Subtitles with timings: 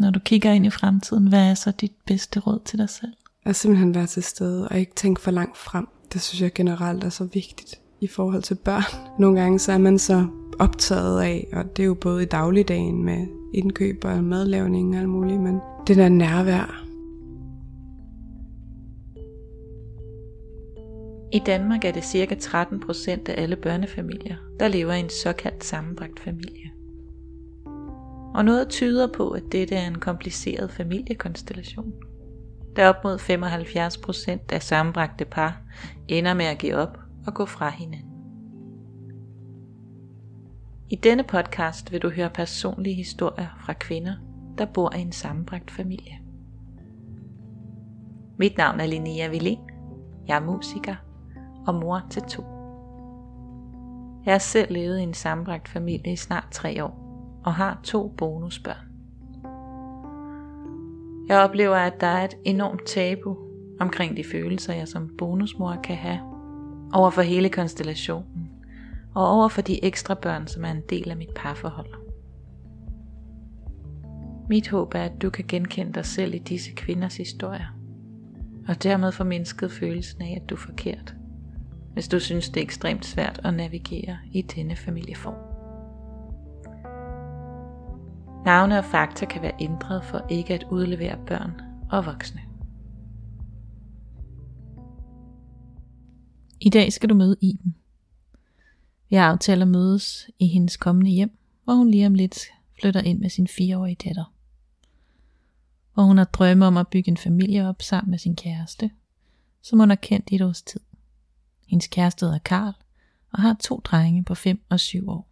[0.00, 3.12] Når du kigger ind i fremtiden, hvad er så dit bedste råd til dig selv?
[3.44, 5.88] At simpelthen være til stede og ikke tænke for langt frem.
[6.12, 8.82] Det synes jeg generelt er så vigtigt i forhold til børn.
[9.20, 10.26] Nogle gange så er man så
[10.58, 15.08] optaget af, og det er jo både i dagligdagen med indkøb og madlavning og alt
[15.08, 16.84] muligt, men det der nærvær.
[21.32, 22.34] I Danmark er det ca.
[22.34, 26.79] 13% af alle børnefamilier, der lever i en såkaldt sammenbragt familie.
[28.34, 31.92] Og noget tyder på, at dette er en kompliceret familiekonstellation.
[32.76, 35.60] Da op mod 75% af sammenbragte par
[36.08, 38.10] ender med at give op og gå fra hinanden.
[40.90, 44.14] I denne podcast vil du høre personlige historier fra kvinder,
[44.58, 46.18] der bor i en sammenbragt familie.
[48.38, 49.72] Mit navn er Linnea Villén.
[50.28, 50.96] Jeg er musiker
[51.66, 52.42] og mor til to.
[54.24, 57.09] Jeg har selv levet i en sammenbragt familie i snart tre år
[57.44, 58.90] og har to bonusbørn.
[61.28, 63.36] Jeg oplever, at der er et enormt tabu
[63.80, 66.20] omkring de følelser, jeg som bonusmor kan have
[66.92, 68.50] over for hele konstellationen
[69.14, 71.94] og over for de ekstra børn, som er en del af mit parforhold.
[74.48, 77.76] Mit håb er, at du kan genkende dig selv i disse kvinders historier,
[78.68, 81.14] og dermed få mindsket følelsen af, at du er forkert,
[81.92, 85.49] hvis du synes, det er ekstremt svært at navigere i denne familieform.
[88.44, 91.60] Navne og fakta kan være ændret for ikke at udlevere børn
[91.90, 92.40] og voksne.
[96.60, 97.74] I dag skal du møde Iben.
[99.08, 102.38] Vi har aftalt at mødes i hendes kommende hjem, hvor hun lige om lidt
[102.80, 104.32] flytter ind med sin fireårige datter.
[105.94, 108.90] Hvor hun har drømme om at bygge en familie op sammen med sin kæreste,
[109.62, 110.80] som hun har kendt i et års tid.
[111.66, 112.74] Hendes kæreste hedder Karl
[113.32, 115.29] og har to drenge på 5 og 7 år.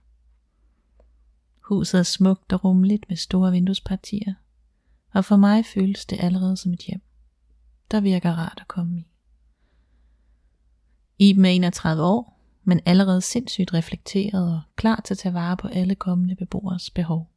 [1.69, 4.35] Huset er smukt og rummeligt med store vinduespartier,
[5.15, 7.01] og for mig føles det allerede som et hjem,
[7.91, 9.07] der virker rart at komme i.
[11.19, 15.69] Iben er 31 år, men allerede sindssygt reflekteret og klar til at tage vare på
[15.69, 17.31] alle kommende beboers behov.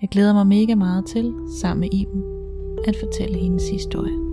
[0.00, 2.22] Jeg glæder mig mega meget til, sammen med Iben,
[2.88, 4.31] at fortælle hendes historie.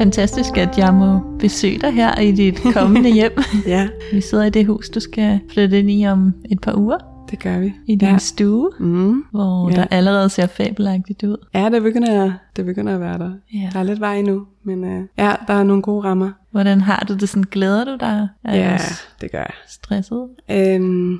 [0.00, 3.32] Fantastisk, at jeg må besøge dig her i dit kommende hjem.
[3.66, 3.88] ja.
[4.12, 6.98] Vi sidder i det hus, du skal flytte ind i om et par uger.
[7.30, 7.72] Det gør vi.
[7.86, 8.18] I din ja.
[8.18, 9.24] stue, mm.
[9.30, 9.76] hvor ja.
[9.76, 11.46] der allerede ser fabelagtigt ud.
[11.54, 13.32] Ja, det begynder, det begynder at være der.
[13.54, 13.68] Ja.
[13.72, 16.30] Der er lidt vej nu, men uh, ja, der er nogle gode rammer.
[16.50, 17.28] Hvordan har du det?
[17.28, 18.28] Sådan, glæder du dig?
[18.44, 18.78] Er ja,
[19.20, 19.52] det gør jeg.
[19.68, 20.28] Stresset?
[20.50, 21.12] Øhm,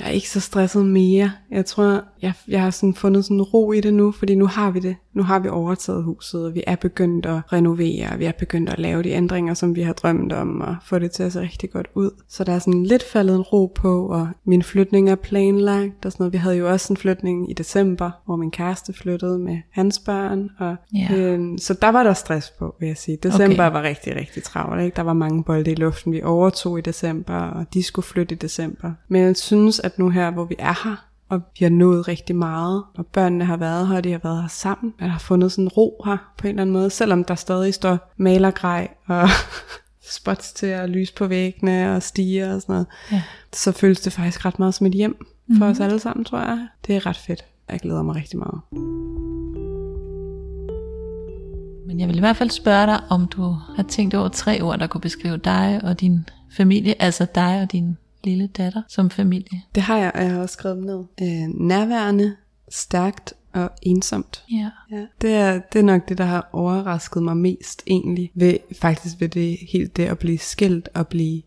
[0.00, 1.30] jeg er ikke så stresset mere.
[1.50, 4.70] Jeg tror, jeg, jeg har sådan fundet sådan ro i det nu, fordi nu har
[4.70, 4.96] vi det.
[5.14, 8.70] Nu har vi overtaget huset, og vi er begyndt at renovere, og vi er begyndt
[8.70, 11.40] at lave de ændringer, som vi har drømt om, og få det til at se
[11.40, 12.10] rigtig godt ud.
[12.28, 16.12] Så der er sådan lidt faldet en ro på, og min flytning er planlagt, og
[16.12, 16.32] sådan noget.
[16.32, 20.50] Vi havde jo også en flytning i december, hvor min kæreste flyttede med hans børn,
[20.58, 21.14] og ja.
[21.14, 23.18] øh, så der var der stress på, vil jeg sige.
[23.22, 23.72] December okay.
[23.72, 24.96] var rigtig, rigtig travlt, ikke?
[24.96, 26.12] Der var mange bolde i luften.
[26.12, 28.92] Vi overtog i december, og de skulle flytte i december.
[29.08, 32.36] Men jeg synes, at nu her, hvor vi er her, og vi har nået rigtig
[32.36, 34.94] meget, og børnene har været her, og de har været her sammen.
[35.00, 38.12] Jeg har fundet sådan ro her på en eller anden måde, selvom der stadig står
[38.16, 39.28] malergrej og
[40.16, 42.86] spots til at lyse på væggene og stiger og sådan noget.
[43.12, 43.22] Ja.
[43.52, 45.62] Så føles det faktisk ret meget som et hjem for mm-hmm.
[45.62, 46.66] os alle sammen, tror jeg.
[46.86, 47.44] Det er ret fedt.
[47.68, 48.60] Jeg glæder mig rigtig meget.
[51.86, 54.78] Men jeg vil i hvert fald spørge dig, om du har tænkt over tre ord,
[54.78, 59.62] der kunne beskrive dig og din familie, altså dig og din lille datter som familie?
[59.74, 61.04] Det har jeg, og jeg har også skrevet ned.
[61.22, 62.36] Øh, nærværende,
[62.68, 64.44] stærkt og ensomt.
[64.52, 64.70] Ja.
[64.90, 65.06] ja.
[65.20, 68.30] Det, er, det er nok det, der har overrasket mig mest egentlig.
[68.34, 71.42] Ved, faktisk ved det helt det at blive skilt og blive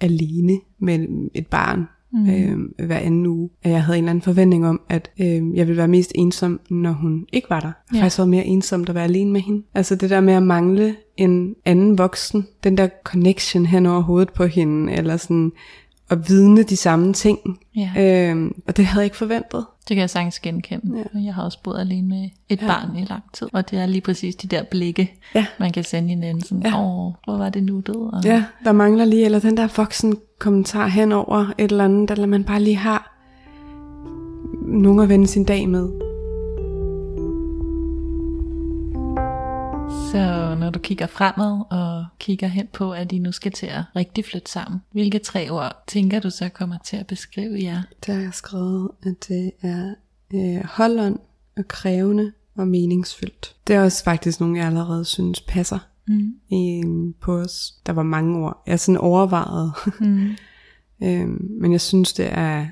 [0.00, 2.30] alene med et barn mm.
[2.30, 3.50] øh, hver anden uge.
[3.64, 6.92] Jeg havde en eller anden forventning om, at øh, jeg ville være mest ensom, når
[6.92, 7.66] hun ikke var der.
[7.66, 8.02] Jeg ja.
[8.02, 9.62] faktisk været mere ensomt at være alene med hende.
[9.74, 14.32] Altså det der med at mangle en anden voksen, den der connection hen over hovedet
[14.32, 15.52] på hende, eller sådan
[16.10, 17.38] at vidne de samme ting.
[17.76, 17.90] Ja.
[17.98, 19.64] Øhm, og det havde jeg ikke forventet.
[19.88, 21.04] Det kan jeg sagtens genkende.
[21.14, 21.20] Ja.
[21.20, 22.66] Jeg har også boet alene med et ja.
[22.66, 23.48] barn i lang tid.
[23.52, 25.46] Og det er lige præcis de der blikke, ja.
[25.58, 26.44] man kan sende hinanden.
[26.44, 26.80] Sådan, ja.
[26.80, 27.96] åh, hvor var det nuttet?
[27.96, 28.24] Og...
[28.24, 32.26] Ja, der mangler lige, eller den der voksen kommentar hen over et eller andet, eller
[32.26, 33.14] man bare lige har
[34.66, 35.88] nogen at vende sin dag med.
[40.12, 43.82] Så når du kigger fremad og kigger hen på, at I nu skal til at
[43.96, 47.82] rigtig flytte sammen, hvilke tre ord tænker du så kommer til at beskrive jer?
[48.06, 49.94] Der har jeg skrevet, at det er
[50.34, 51.18] øh, holdånd
[51.56, 53.56] og krævende og meningsfyldt.
[53.66, 55.78] Det er også faktisk nogle, jeg allerede synes passer
[56.08, 56.34] mm.
[56.48, 56.82] i,
[57.20, 57.74] på os.
[57.86, 58.62] Der var mange ord.
[58.66, 60.30] Jeg sådan overvejede, mm.
[61.02, 62.66] Øhm, men jeg synes, det er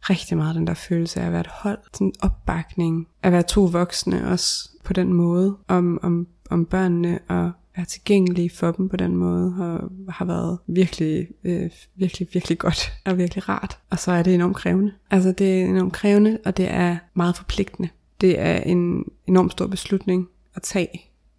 [0.00, 3.42] rigtig meget den der følelse af at være et hold, sådan en opbakning, at være
[3.42, 8.88] to voksne også på den måde, om, om, om børnene og være tilgængelige for dem
[8.88, 13.78] på den måde, og har været virkelig, øh, virkelig, virkelig godt og virkelig rart.
[13.90, 14.92] Og så er det enormt krævende.
[15.10, 17.88] Altså det er enormt krævende, og det er meget forpligtende.
[18.20, 20.88] Det er en enormt stor beslutning at tage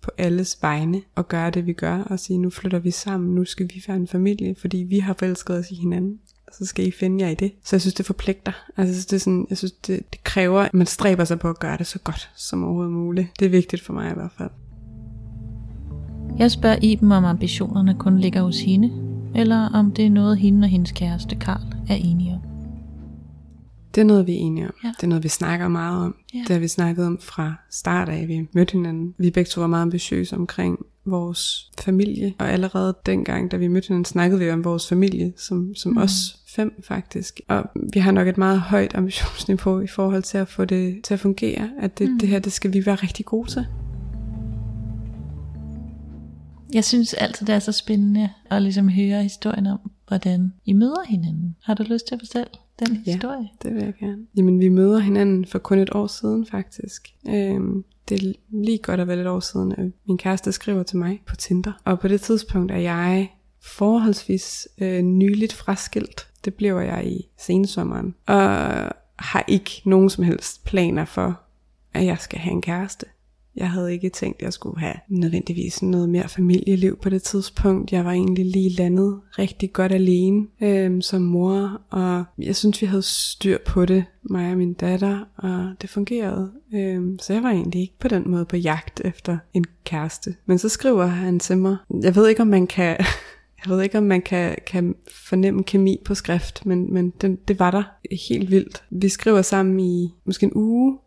[0.01, 3.45] på alles vegne og gøre det, vi gør, og sige, nu flytter vi sammen, nu
[3.45, 6.19] skal vi være en familie, fordi vi har forelsket os i hinanden.
[6.51, 7.51] Så skal I finde jer i det.
[7.63, 8.51] Så jeg synes, det forpligter.
[8.77, 11.59] Altså, det, er sådan, jeg synes, det, det kræver, at man stræber sig på at
[11.59, 13.27] gøre det så godt som overhovedet muligt.
[13.39, 14.49] Det er vigtigt for mig i hvert fald.
[16.39, 18.91] Jeg spørger Iben, om ambitionerne kun ligger hos hende,
[19.35, 22.39] eller om det er noget, hende og hendes kæreste Karl er enige om.
[23.95, 24.73] Det er noget, vi er enige om.
[24.83, 24.87] Ja.
[24.97, 26.15] Det er noget, vi snakker meget om.
[26.33, 26.39] Ja.
[26.39, 29.15] Det har vi snakket om fra start af, vi mødte hinanden.
[29.17, 33.87] Vi begge to var meget ambitiøse omkring vores familie, og allerede dengang, da vi mødte
[33.87, 35.97] hinanden, snakkede vi om vores familie, som, som mm.
[35.97, 37.41] os fem faktisk.
[37.47, 37.63] Og
[37.93, 41.19] vi har nok et meget højt ambitionsniveau i forhold til at få det til at
[41.19, 42.19] fungere, at det, mm.
[42.19, 43.65] det her, det skal vi være rigtig gode til.
[46.73, 51.03] Jeg synes altid, det er så spændende at ligesom høre historien om, hvordan I møder
[51.07, 51.55] hinanden.
[51.63, 52.47] Har du lyst til at fortælle
[52.79, 53.11] den Ja.
[53.11, 53.49] historie?
[53.63, 54.21] Det vil jeg gerne.
[54.37, 57.07] Jamen, vi møder hinanden for kun et år siden, faktisk.
[57.29, 60.97] Øhm, det er lige godt at være et år siden, at min kæreste skriver til
[60.97, 61.71] mig på Tinder.
[61.85, 63.31] Og på det tidspunkt er jeg
[63.61, 66.27] forholdsvis øh, nyligt fraskilt.
[66.45, 68.15] Det bliver jeg i sensommeren.
[68.25, 68.37] Og
[69.19, 71.39] har ikke nogen som helst planer for,
[71.93, 73.05] at jeg skal have en kæreste.
[73.55, 77.91] Jeg havde ikke tænkt, at jeg skulle have nødvendigvis noget mere familieliv på det tidspunkt.
[77.91, 82.87] Jeg var egentlig lige landet rigtig godt alene øhm, som mor, og jeg synes, vi
[82.87, 86.51] havde styr på det, mig og min datter, og det fungerede.
[86.73, 90.35] Øhm, så jeg var egentlig ikke på den måde på jagt efter en kæreste.
[90.45, 92.97] Men så skriver han til mig, jeg ved ikke, om man kan...
[93.65, 94.95] Jeg ved ikke, om man kan, kan
[95.25, 97.83] fornemme kemi på skrift, men, men det, det var der
[98.29, 98.83] helt vildt.
[98.89, 100.97] Vi skriver sammen i måske en uge,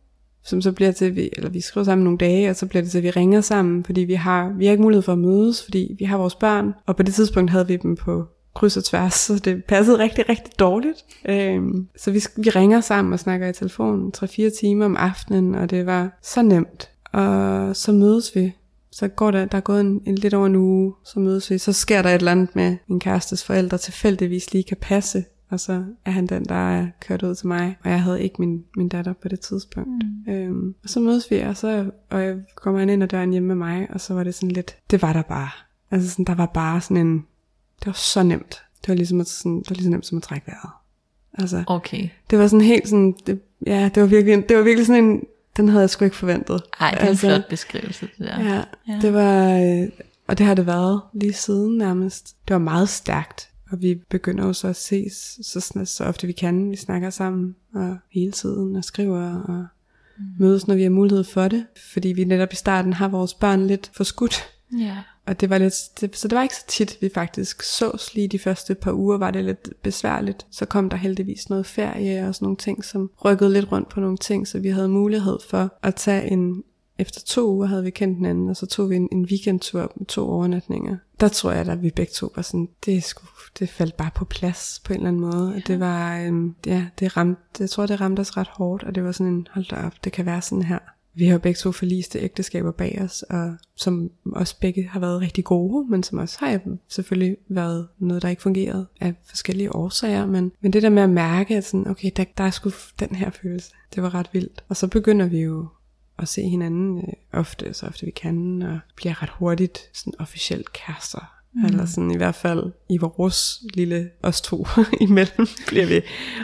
[0.46, 2.90] som så bliver til, vi, eller vi skriver sammen nogle dage, og så bliver det
[2.90, 5.64] til, at vi ringer sammen, fordi vi har, vi har ikke mulighed for at mødes,
[5.64, 8.84] fordi vi har vores børn, og på det tidspunkt havde vi dem på kryds og
[8.84, 11.04] tværs, så det passede rigtig, rigtig dårligt.
[11.28, 15.70] Øhm, så vi, vi ringer sammen og snakker i telefon 3-4 timer om aftenen, og
[15.70, 16.90] det var så nemt.
[17.12, 18.52] Og så mødes vi.
[18.92, 21.58] Så går der, der er gået en, en lidt over en uge, så mødes vi.
[21.58, 25.60] Så sker der et eller andet med min kærestes forældre tilfældigvis lige kan passe og
[25.60, 28.64] så er han den, der er kørt ud til mig, og jeg havde ikke min,
[28.76, 29.90] min datter på det tidspunkt.
[30.26, 30.32] Mm.
[30.32, 33.46] Øhm, og så mødes vi, og så og jeg kommer han ind ad døren hjemme
[33.46, 35.48] med mig, og så var det sådan lidt, det var der bare.
[35.90, 37.14] Altså sådan, der var bare sådan en,
[37.78, 38.62] det var så nemt.
[38.80, 40.70] Det var ligesom, at, sådan, det var lige så nemt som at trække vejret.
[41.38, 42.08] Altså, Okay.
[42.30, 45.22] det var sådan helt sådan, det, ja, det var virkelig, det var virkelig sådan en,
[45.56, 46.62] den havde jeg sgu ikke forventet.
[46.80, 48.40] Ej, det er altså, en flot beskrivelse, det der.
[48.44, 48.62] Ja, Ja.
[48.88, 48.98] ja.
[49.02, 49.88] det var, øh,
[50.26, 52.36] og det har det været lige siden nærmest.
[52.48, 53.50] Det var meget stærkt.
[53.70, 56.70] Og vi begynder jo så at ses så, sn- så ofte vi kan.
[56.70, 59.66] Vi snakker sammen og hele tiden og skriver og
[60.18, 60.24] mm.
[60.38, 61.66] mødes, når vi har mulighed for det.
[61.92, 64.34] Fordi vi netop i starten har vores børn lidt forskudt.
[64.78, 64.96] ja.
[65.26, 68.28] Og det var lidt, det, så det var ikke så tit, vi faktisk sås lige
[68.28, 70.46] de første par uger, var det lidt besværligt.
[70.50, 74.00] Så kom der heldigvis noget ferie og sådan nogle ting, som rykkede lidt rundt på
[74.00, 76.62] nogle ting, så vi havde mulighed for at tage en,
[76.98, 80.06] efter to uger havde vi kendt hinanden, og så tog vi en, en weekendtur med
[80.06, 80.96] to overnatninger.
[81.20, 84.24] Der tror jeg, at vi begge to var sådan, det, skulle, det faldt bare på
[84.24, 85.50] plads på en eller anden måde.
[85.50, 85.56] Ja.
[85.56, 88.94] Og det var, øhm, ja, det ramte, jeg tror, det ramte os ret hårdt, og
[88.94, 90.78] det var sådan en, hold da op, det kan være sådan her.
[91.14, 95.44] Vi har begge to forliste ægteskaber bag os, og som også begge har været rigtig
[95.44, 100.26] gode, men som også har selvfølgelig været noget, der ikke fungerede af forskellige årsager.
[100.26, 103.08] Men, men det der med at mærke, at sådan, okay, der, der er sgu den
[103.08, 104.64] her følelse, det var ret vildt.
[104.68, 105.66] Og så begynder vi jo
[106.18, 110.72] at se hinanden øh, ofte, så ofte vi kan, og bliver ret hurtigt sådan officielt
[110.72, 111.32] kærester.
[111.54, 111.64] Mm.
[111.64, 114.66] Eller sådan i hvert fald i vores lille, os to
[115.00, 116.00] imellem, bliver vi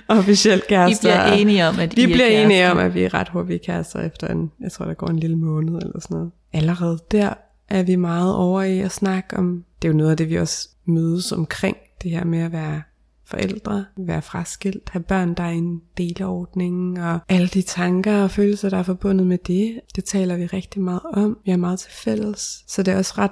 [0.09, 1.09] officielt kærester.
[1.27, 2.71] bliver enige om, at Vi I er bliver enige kærester.
[2.71, 5.37] om, at vi er ret hurtige kærester efter en, jeg tror der går en lille
[5.37, 6.31] måned eller sådan noget.
[6.53, 7.35] Allerede der
[7.69, 10.37] er vi meget over i at snakke om, det er jo noget af det, vi
[10.39, 12.83] også mødes omkring, det her med at være
[13.33, 18.71] forældre, være fraskilt, have børn, der er en deleordning, og alle de tanker og følelser,
[18.71, 21.39] der er forbundet med det, det taler vi rigtig meget om.
[21.45, 23.31] Vi er meget til fælles, så det er også ret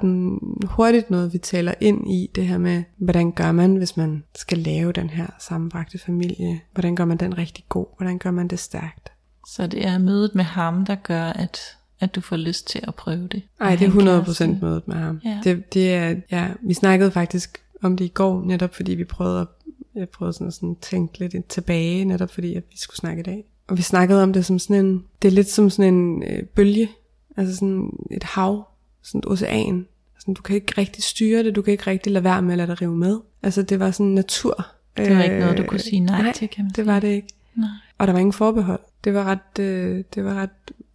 [0.70, 4.58] hurtigt noget, vi taler ind i, det her med, hvordan gør man, hvis man skal
[4.58, 6.60] lave den her sammenbragte familie?
[6.72, 7.86] Hvordan gør man den rigtig god?
[7.96, 9.12] Hvordan gør man det stærkt?
[9.48, 11.58] Så det er mødet med ham, der gør, at,
[12.00, 13.42] at du får lyst til at prøve det.
[13.60, 14.58] Nej, det er have en 100% kæreste.
[14.62, 15.20] mødet med ham.
[15.24, 15.40] Ja.
[15.44, 19.40] Det, det er, ja, vi snakkede faktisk om det i går, netop fordi vi prøvede
[19.40, 19.46] at,
[19.94, 23.22] jeg prøvede sådan at sådan tænke lidt tilbage, netop fordi at vi skulle snakke i
[23.22, 23.44] dag.
[23.68, 26.42] Og vi snakkede om det som sådan en, det er lidt som sådan en øh,
[26.42, 26.90] bølge,
[27.36, 28.68] altså sådan et hav,
[29.02, 29.86] sådan et ocean.
[30.18, 32.58] Sådan, du kan ikke rigtig styre det, du kan ikke rigtig lade være med at
[32.58, 33.18] lade dig rive med.
[33.42, 34.66] Altså det var sådan natur.
[34.96, 36.86] Det var ikke noget, du kunne sige nej, nej til, kan man det sige.
[36.86, 37.28] var det ikke.
[37.56, 37.68] Nej.
[37.98, 38.80] Og der var ingen forbehold.
[39.04, 40.50] Det var ret, øh, det var ret,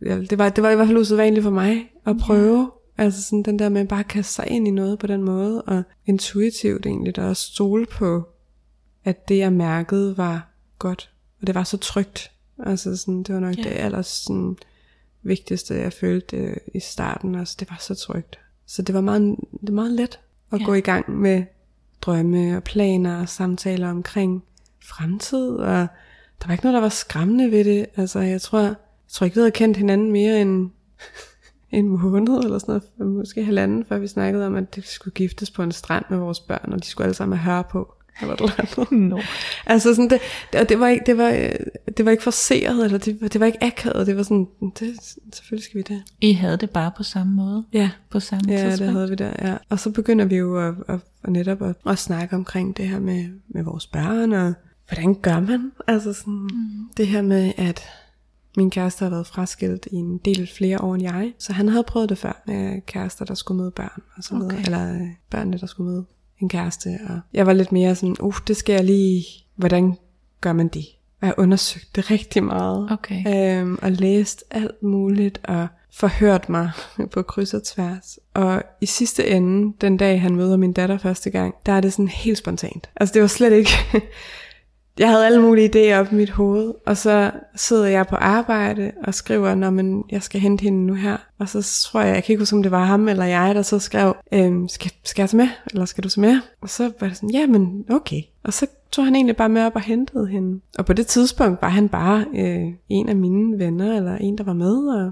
[0.06, 2.72] ja, det var, det var i hvert fald usædvanligt for mig at prøve.
[2.98, 5.62] Altså sådan den der med bare at kaste sig ind i noget på den måde,
[5.62, 8.28] og intuitivt egentlig, der også stole på,
[9.05, 10.47] at det jeg mærkede var
[10.79, 12.31] godt, og det var så trygt.
[12.65, 13.63] Altså sådan, det var nok Ja.
[13.63, 14.57] det aller sådan,
[15.24, 17.55] vigtigste, jeg følte øh, i starten også.
[17.59, 18.39] Det var så trygt.
[18.65, 19.21] Så det var meget,
[19.51, 20.19] det var meget let
[20.51, 20.65] at Ja.
[20.65, 21.43] gå i gang med
[22.01, 24.43] drømme og planer og samtaler omkring
[24.83, 25.88] fremtid, og
[26.41, 27.85] der var ikke noget, der var skræmmende ved det.
[27.95, 28.75] Altså, jeg tror, jeg
[29.07, 30.69] tror ikke, vi havde kendt hinanden mere end
[31.71, 35.51] en måned eller sådan noget, måske halvanden, før vi snakkede om, at det skulle giftes
[35.51, 37.95] på en strand med vores børn, og de skulle alle sammen have høre på.
[38.22, 38.91] Eller et eller andet.
[39.10, 39.22] Nå.
[39.65, 40.19] Altså sådan det,
[40.53, 41.29] det, det var ikke det var
[41.98, 44.48] det var ikke forseret eller det, var- det var ikke akavet, det var sådan
[44.79, 44.95] det
[45.34, 46.03] selvfølgelig skal vi det.
[46.22, 47.89] I havde det bare på samme måde, Ja.
[48.10, 48.93] på samme Ja, det tidspunkt.
[48.93, 49.57] havde vi der, ja.
[49.69, 53.00] Og så begynder vi jo at, at, at netop at, at snakke omkring det her
[53.00, 54.53] med, med vores børn, og
[54.88, 55.72] hvordan gør man?
[55.88, 56.89] Altså sådan, mm.
[56.98, 57.81] det her med, at
[58.57, 61.84] min kæreste har været fraskilt i en del flere år end jeg, så han havde
[61.84, 64.65] prøvet det før med kærester, der skulle møde børn, og så videre, Okay.
[64.65, 66.05] eller øh, børnene, der skulle møde
[66.39, 69.25] en kæreste, og jeg var lidt mere sådan, uh, det skal jeg lige,
[69.56, 69.98] hvordan
[70.42, 70.86] gør man det?
[71.22, 73.24] Og jeg undersøgte det rigtig meget, Okay.
[73.60, 76.72] øhm, og læst alt muligt, og forhørt mig
[77.13, 78.20] på kryds og tværs.
[78.34, 81.94] Og i sidste ende, den dag han møder min datter første gang, der er det
[81.94, 82.89] sådan helt spontant.
[82.96, 83.72] Altså det var slet ikke
[85.00, 88.92] jeg havde alle mulige idéer op i mit hoved, og så sidder jeg på arbejde
[89.04, 91.18] og skriver, når man, jeg skal hente hende nu her.
[91.40, 93.62] Og så tror jeg, jeg kan ikke huske, om det var ham eller jeg, der
[93.62, 96.40] så skrev, øhm, skal, skal jeg tage med, eller skal du tage med?
[96.62, 98.22] Og så var det sådan, ja, men okay.
[98.44, 100.62] Og så tog han egentlig bare med op og hentede hende.
[100.78, 104.44] Og på det tidspunkt var han bare øh, en af mine venner, eller en, der
[104.44, 105.12] var med, og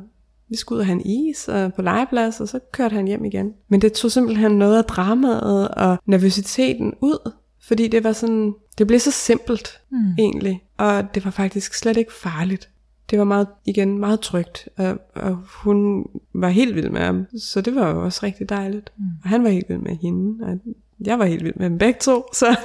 [0.49, 3.25] vi skulle ud og have en is og på legeplads, og så kørte han hjem
[3.25, 3.53] igen.
[3.69, 7.31] Men det tog simpelthen noget af dramaet og nervøsiteten ud,
[7.63, 10.13] fordi det var sådan, det blev så simpelt Mm.
[10.19, 12.69] egentlig, og det var faktisk slet ikke farligt.
[13.09, 17.61] Det var meget, igen, meget trygt, og, og hun var helt vild med ham, så
[17.61, 18.91] det var jo også rigtig dejligt.
[18.97, 19.03] Mm.
[19.23, 20.59] Og han var helt vild med hende, og
[21.05, 22.55] jeg var helt vild med dem begge to, så,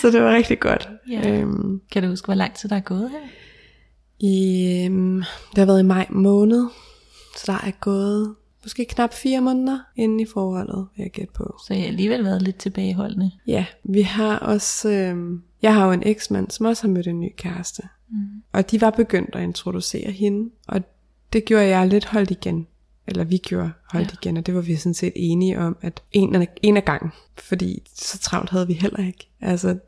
[0.00, 0.88] så det var rigtig godt.
[1.10, 1.30] Ja.
[1.40, 3.18] Øhm, Kan du huske, hvor lang tid der er gået her?
[4.20, 5.16] i, øhm,
[5.50, 6.68] det har været i maj måned,
[7.36, 8.34] så der er gået
[8.68, 11.56] måske knap fire måneder inden i forholdet, vil jeg gætte på.
[11.66, 13.30] Så jeg har alligevel været lidt tilbageholdende.
[13.46, 17.20] Ja, vi har også, øhm, jeg har jo en eksmand, som også har mødt en
[17.20, 17.82] ny kæreste.
[18.10, 18.16] Mm.
[18.52, 20.80] Og de var begyndt at introducere hende, og
[21.32, 22.66] det gjorde jeg lidt holdt igen.
[23.06, 24.14] Eller vi gjorde holdt Ja.
[24.22, 27.10] igen, og det var vi sådan set enige om, at en af, en af gangen,
[27.36, 29.28] fordi så travlt havde vi heller ikke.
[29.40, 29.78] Altså,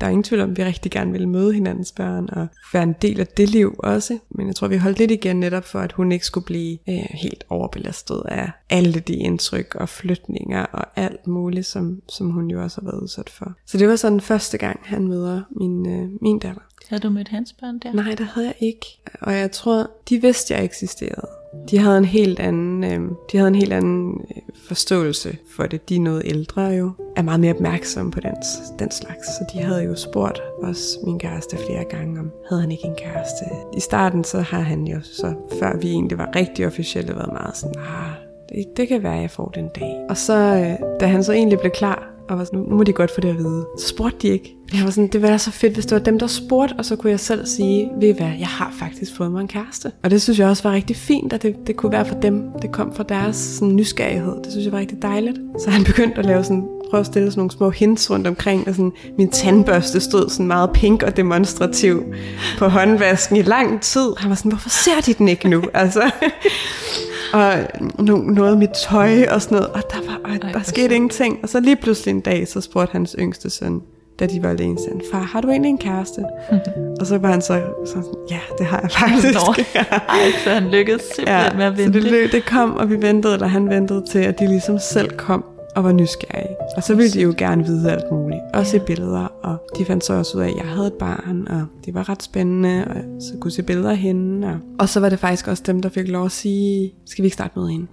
[0.00, 2.82] der er ingen tvivl om, at vi rigtig gerne ville møde hinandens børn og være
[2.82, 4.18] en del af det liv også.
[4.30, 7.06] Men jeg tror, vi holdt lidt igen netop for, at hun ikke skulle blive øh,
[7.10, 12.62] helt overbelastet af alle de indtryk og flytninger og alt muligt, som, som hun jo
[12.62, 13.52] også har været udsat for.
[13.66, 16.62] Så det var sådan første gang, han møder min, øh, min datter.
[16.88, 17.92] Havde du mødt hans børn der?
[17.92, 18.86] Nej, det havde jeg ikke.
[19.20, 21.39] Og jeg tror, de vidste, jeg eksisterede.
[21.70, 25.88] De havde en helt anden, øh, de havde en helt anden øh, forståelse for det.
[25.88, 28.34] De er noget ældre jo, er meget mere opmærksomme på den,
[28.78, 29.26] den slags.
[29.26, 32.94] Så de havde jo spurgt os, min kæreste, flere gange, om havde han ikke en
[32.94, 33.44] kæreste.
[33.76, 37.56] I starten så har han jo, så før vi egentlig var rigtig officielle, været meget
[37.56, 38.12] sådan, ah,
[38.48, 40.06] det, det kan være, jeg får den dag.
[40.08, 42.92] Og så, øh, da han så egentlig blev klar, og var sådan, nu må de
[42.92, 43.66] godt få det at vide.
[43.78, 44.56] Så spurgte de ikke.
[44.74, 46.96] Jeg var sådan, det var så fedt, hvis det var dem, der spurgte, og så
[46.96, 49.92] kunne jeg selv sige, ved I hvad, jeg har faktisk fået mig en kæreste.
[50.02, 52.42] Og det synes jeg også var rigtig fint, at det, det kunne være for dem.
[52.62, 54.34] Det kom fra deres sådan, nysgerrighed.
[54.44, 55.36] Det synes jeg var rigtig dejligt.
[55.64, 58.68] Så han begyndte at lave sådan, prøve at stille sådan nogle små hints rundt omkring,
[58.68, 62.02] og sådan, min tandbørste stod sådan meget pink og demonstrativ
[62.58, 64.08] på håndvasken i lang tid.
[64.16, 65.62] Han var sådan, hvorfor ser de den ikke nu?
[65.74, 66.10] Altså,
[67.32, 67.52] og
[67.98, 70.80] no- noget af mit tøj og sådan noget, og der, var, og Ej, der skete
[70.80, 70.92] sjovt.
[70.92, 71.38] ingenting.
[71.42, 73.80] Og så lige pludselig en dag, så spurgte hans yngste søn,
[74.20, 76.24] da de var alene, sagde, far, har du egentlig en kæreste?
[77.00, 79.34] og så var han så sådan, ja, det har jeg faktisk.
[79.34, 79.54] Nå,
[80.08, 82.00] ej, så han lykkedes simpelthen med at så vente.
[82.00, 85.10] det, lø- det kom, og vi ventede, eller han ventede til, at de ligesom selv
[85.10, 85.44] kom
[85.76, 86.56] og var nysgerrige.
[86.76, 88.40] Og så ville de jo gerne vide alt muligt.
[88.54, 88.82] Også Ja.
[88.82, 89.26] i billeder.
[89.42, 92.08] Og de fandt så også ud af, at jeg havde et barn, og det var
[92.08, 94.48] ret spændende, og så kunne se billeder af hende.
[94.48, 97.26] Og, og så var det faktisk også dem, der fik lov at sige, skal vi
[97.26, 97.86] ikke starte med hende?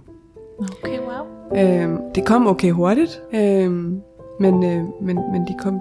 [0.58, 1.58] Okay, wow.
[1.62, 4.00] Øhm, det kom okay hurtigt, øhm,
[4.40, 5.80] men, øh, men, men de, kom,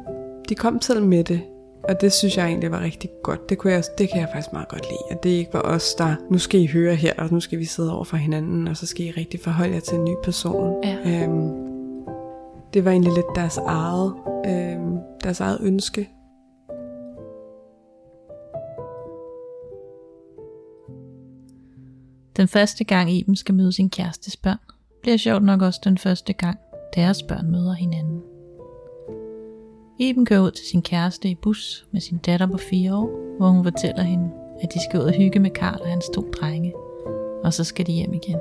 [0.49, 1.41] de kom selv med det,
[1.83, 3.49] og det synes jeg egentlig var rigtig godt.
[3.49, 5.93] Det, kunne jeg, det kan jeg faktisk meget godt lide, at det ikke var os,
[5.95, 8.77] der nu skal I høre her, og nu skal vi sidde over for hinanden, og
[8.77, 10.83] så skal I rigtig forholde jer til en ny person.
[10.83, 11.23] Ja.
[11.23, 11.51] Øhm,
[12.73, 14.13] det var egentlig lidt deres eget,
[14.45, 14.79] øh,
[15.23, 16.09] deres eget ønske.
[22.37, 24.57] Den første gang Iben skal møde sin kærestes børn,
[25.01, 26.59] bliver sjovt nok også den første gang
[26.95, 28.21] deres børn møder hinanden.
[29.99, 33.49] Iben kører ud til sin kæreste i bus med sin datter på fire år, hvor
[33.49, 34.31] hun fortæller hende,
[34.63, 36.73] at de skal ud og hygge med Karl og hans to drenge,
[37.43, 38.37] og så skal de hjem igen.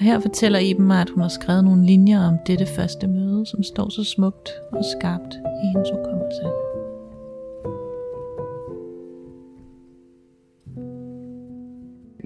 [0.00, 3.62] Her fortæller Iben mig, at hun har skrevet nogle linjer om dette første møde, som
[3.62, 6.42] står så smukt og skarpt i hendes hukommelse.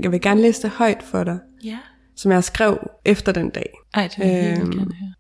[0.03, 1.79] Jeg vil gerne læse det højt for dig, Ja.
[2.17, 3.73] som jeg skrev efter den dag.
[3.95, 4.71] Ej, det vil jeg Øhm.
[4.73, 5.15] gerne høre.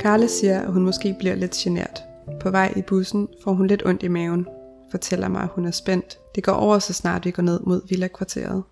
[0.00, 2.02] Karla siger, at hun måske bliver lidt genert.
[2.40, 4.46] På vej i bussen får hun lidt ondt i maven.
[4.90, 6.18] Fortæller mig, at hun er spændt.
[6.36, 8.62] Det går over, så snart vi går ned mod villa-kvarteret.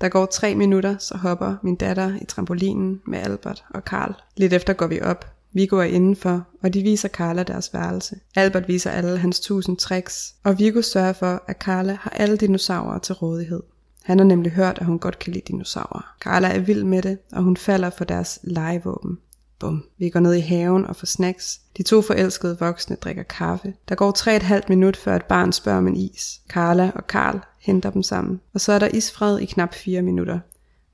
[0.00, 4.14] Der går tre minutter, så hopper min datter i trampolinen med Albert og Karl.
[4.36, 5.26] Lidt efter går vi op.
[5.52, 8.16] Viggo er indenfor, og de viser Carla deres værelse.
[8.34, 12.98] Albert viser alle hans tusind tricks, og Viggo sørger for, at Carla har alle dinosaurer
[12.98, 13.62] til rådighed.
[14.02, 16.14] Han har nemlig hørt, at hun godt kan lide dinosaurer.
[16.20, 19.18] Carla er vild med det, og hun falder for deres legevåben.
[19.60, 19.84] Bum.
[19.98, 21.60] Vi går ned i haven og får snacks.
[21.76, 23.74] De to forelskede voksne drikker kaffe.
[23.88, 24.12] Der går
[24.58, 26.40] 3,5 minut før et barn spørger om en is.
[26.48, 28.40] Carla og Karl henter dem sammen.
[28.54, 30.38] Og så er der isfred i knap 4 minutter.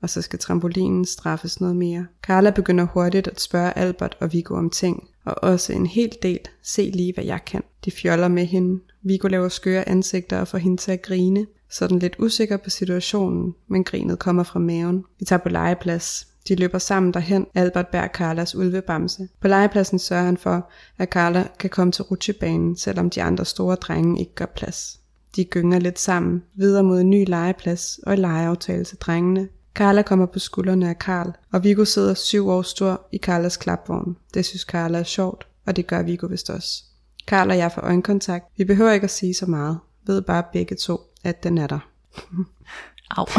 [0.01, 2.05] Og så skal trampolinen straffes noget mere.
[2.23, 5.09] Carla begynder hurtigt at spørge Albert og Viggo om ting.
[5.25, 6.39] Og også en hel del.
[6.63, 7.63] Se lige hvad jeg kan.
[7.85, 8.81] De fjoller med hende.
[9.01, 11.45] Viggo laver skøre ansigter og får hende til at grine.
[11.69, 15.05] Sådan lidt usikker på situationen, men grinet kommer fra maven.
[15.19, 16.26] Vi tager på legeplads.
[16.47, 17.47] De løber sammen derhen.
[17.55, 19.27] Albert bærer Carlas ulvebamse.
[19.41, 23.75] På legepladsen sørger han for, at Carla kan komme til rutsjebanen, selvom de andre store
[23.75, 24.99] drenge ikke gør plads.
[25.35, 29.47] De gynger lidt sammen, videre mod en ny legeplads og en legeaftale til drengene.
[29.75, 34.17] Carla kommer på skuldrene af Karl, og Vigo sidder syv år stor i Carlas klapvogn.
[34.33, 36.83] Det synes Carla er sjovt, og det gør Vigo vist også.
[37.27, 38.45] Karl og jeg får øjenkontakt.
[38.57, 39.79] Vi behøver ikke at sige så meget.
[40.05, 41.79] Ved bare begge to, at den er der.
[43.09, 43.25] Au.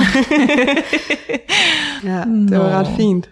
[2.04, 2.78] Ja, det var Nå.
[2.78, 3.30] ret fint.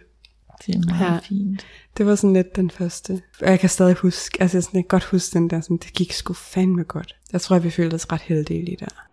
[0.67, 1.19] det er meget Ja.
[1.19, 1.67] fint.
[1.97, 3.23] Det var sådan lidt den første.
[3.43, 5.93] Og jeg kan stadig huske, altså sådan, jeg kan godt huske den der, sådan, det
[5.93, 7.17] gik sgu fandme godt.
[7.33, 9.07] Jeg tror, at vi følte os ret heldige lige der.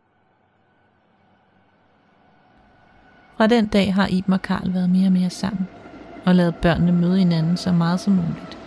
[3.38, 5.68] Fra den dag har Iben og Karl været mere og mere sammen,
[6.26, 8.58] og lavet børnene møde hinanden så meget som muligt.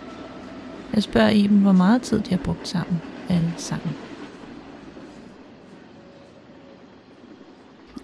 [0.93, 3.91] Jeg spørger Iben, hvor meget tid de har brugt sammen, alle sammen.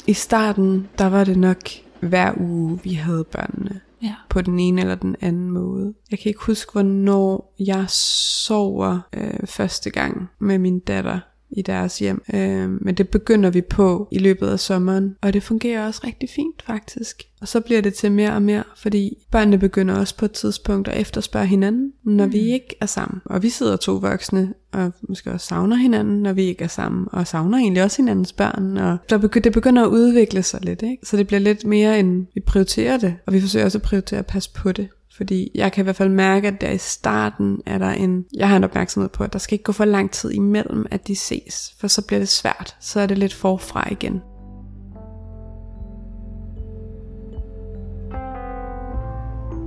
[0.07, 1.57] I starten, der var det nok
[1.99, 3.79] hver uge, vi havde børnene.
[4.03, 4.15] Ja.
[4.29, 5.93] på den ene eller den anden måde.
[6.11, 11.19] Jeg kan ikke huske, hvornår jeg sover øh, første gang med min datter
[11.57, 12.23] i deres hjem.
[12.33, 16.29] Øh, men det begynder vi på i løbet af sommeren, og det fungerer også rigtig
[16.29, 17.23] fint faktisk.
[17.41, 20.87] Og så bliver det til mere og mere, fordi børnene begynder også på et tidspunkt
[20.87, 22.31] at efterspørge hinanden, når mm.
[22.31, 23.21] vi ikke er sammen.
[23.25, 27.07] Og vi sidder to voksne og måske også savner hinanden, når vi ikke er sammen,
[27.11, 28.77] og savner egentlig også hinandens børn.
[28.77, 31.05] Og der begy- det begynder at udvikle sig lidt, ikke?
[31.05, 34.19] så det bliver lidt mere end vi prioriterer det, og vi forsøger også at prioritere
[34.19, 34.87] at passe på det.
[35.17, 38.49] Fordi jeg kan i hvert fald mærke, at der i starten er der en, jeg
[38.49, 41.15] har en opmærksomhed på, at der skal ikke gå for lang tid imellem, at de
[41.15, 42.75] ses, for så bliver det svært.
[42.79, 44.21] Så er det lidt forfra igen.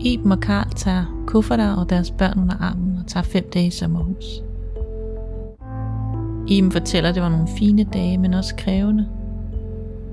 [0.01, 3.71] Iben og Karl tager kufferter og deres børn under armen og tager fem dage i
[3.71, 4.25] sommerhus.
[6.49, 9.09] Iben fortæller, at det var nogle fine dage, men også krævende.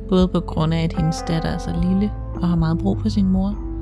[0.10, 3.10] Både på grund af, at hendes datter er så lille og har meget brug for
[3.10, 3.73] sin mor,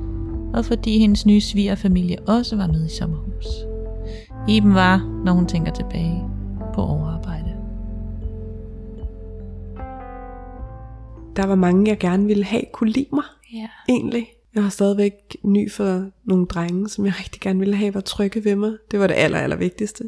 [0.54, 3.46] og fordi hendes nye svigerfamilie også var med i sommerhus.
[4.48, 6.22] Iben var, når hun tænker tilbage,
[6.74, 7.56] på overarbejde.
[11.36, 13.68] Der var mange, jeg gerne ville have kunne lide mig, Ja.
[13.88, 14.26] egentlig.
[14.54, 15.12] Jeg har stadigvæk
[15.44, 18.72] ny for nogle drenge, som jeg rigtig gerne ville have var trygge ved mig.
[18.90, 20.04] Det var det aller, aller vigtigste.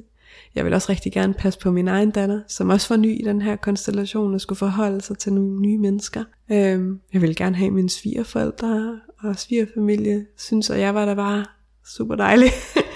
[0.55, 3.25] Jeg vil også rigtig gerne passe på min egen datter, som også var ny i
[3.25, 6.25] den her konstellation og skulle forholde sig til nogle nye mennesker.
[6.53, 11.45] Øhm, jeg ville gerne have mine svigerforældre og svigerfamilie, synes at jeg var der bare
[11.97, 12.51] super dejlig.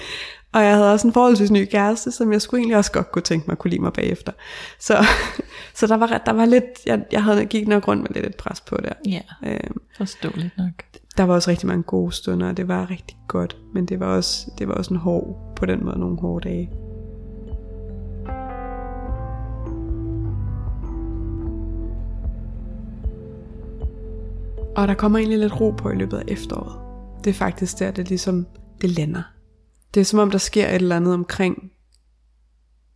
[0.53, 3.21] og jeg havde også en forholdsvis ny kæreste, som jeg skulle egentlig også godt kunne
[3.21, 4.31] tænke mig at kunne lide mig bagefter.
[4.79, 5.05] Så,
[5.77, 8.35] så der, var, der var lidt, jeg, jeg havde, gik nok rundt med lidt et
[8.35, 8.93] pres på der.
[9.07, 10.71] Ja, Øhm, forståeligt nok.
[11.17, 14.05] der var også rigtig mange gode stunder, og det var rigtig godt, men det var
[14.05, 16.69] også, det var også en hård, på den måde nogle hårde dage.
[24.79, 26.81] Og der kommer egentlig lidt ro på i løbet af efteråret.
[27.23, 28.47] Det er faktisk der, det ligesom,
[28.81, 29.23] det lander.
[29.93, 31.71] Det er som om, der sker et eller andet omkring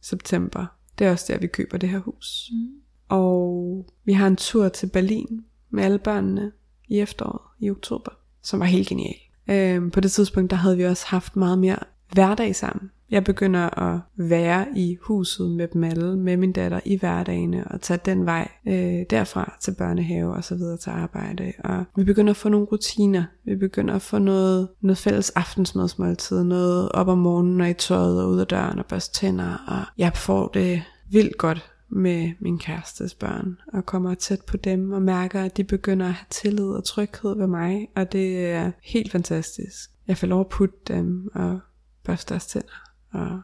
[0.01, 0.65] september.
[0.99, 2.49] Det er også der, vi køber det her hus.
[2.51, 2.67] Mm.
[3.09, 6.51] Og vi har en tur til Berlin med alle børnene
[6.87, 8.11] i efteråret, i oktober,
[8.43, 9.15] som var helt genial.
[9.47, 11.79] Øhm, på det tidspunkt, der havde vi også haft meget mere
[12.11, 12.91] hverdag sammen.
[13.13, 17.81] Jeg begynder at være i huset med dem alle, med min datter i hverdagene, og
[17.81, 21.53] tage den vej øh, derfra til børnehave og så videre til arbejde.
[21.63, 23.23] Og vi begynder at få nogle rutiner.
[23.45, 28.23] Vi begynder at få noget, noget fælles aftensmadsmåltid, noget op om morgenen og i tøjet
[28.23, 29.63] og ud af døren og børste tænder.
[29.67, 34.91] Og jeg får det vildt godt med min kærestes børn, og kommer tæt på dem,
[34.91, 38.71] og mærker, at de begynder at have tillid og tryghed ved mig, og det er
[38.83, 39.89] helt fantastisk.
[40.07, 41.59] Jeg får lov at putte dem og
[42.03, 43.41] børste deres tænder, og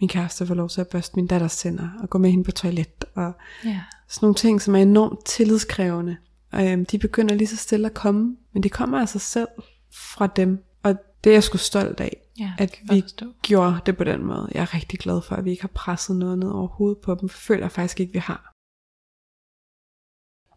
[0.00, 2.52] min kæreste får lov til at børste min datters tænder, og gå med hende på
[2.52, 3.32] toilet, og
[3.64, 3.80] Ja.
[4.08, 6.16] sådan nogle ting, som er enormt tillidskrævende.
[6.54, 9.48] Øhm, de begynder lige så stille at komme, men de kommer af sig selv
[9.92, 13.26] fra dem, og det er jeg sgu stolt af, Ja, at vi forstå.
[13.42, 14.48] gjorde det på den måde.
[14.54, 17.14] Jeg er rigtig glad for, at vi ikke har presset noget ned over hovedet på
[17.14, 18.54] dem, for føler jeg faktisk ikke, vi har.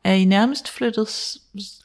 [0.04, 1.08] Er I nærmest flyttet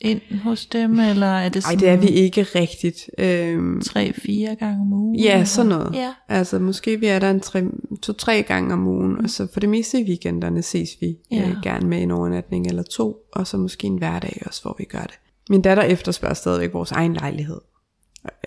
[0.00, 3.10] ind hos dem, eller er det Nej, sådan det er vi ikke rigtigt.
[3.18, 5.16] Øhm, tre-fire gange om ugen?
[5.20, 5.94] ja, sådan noget.
[5.94, 6.14] Ja.
[6.28, 7.62] Altså måske vi er der en tre,
[8.02, 11.48] to-tre gange om ugen, og så for det meste i weekenderne ses vi Ja.
[11.48, 14.84] øh, gerne med en overnatning eller to, og så måske en hverdag også, hvor vi
[14.84, 15.18] gør det.
[15.50, 17.60] Min datter efterspørger stadigvæk vores egen lejlighed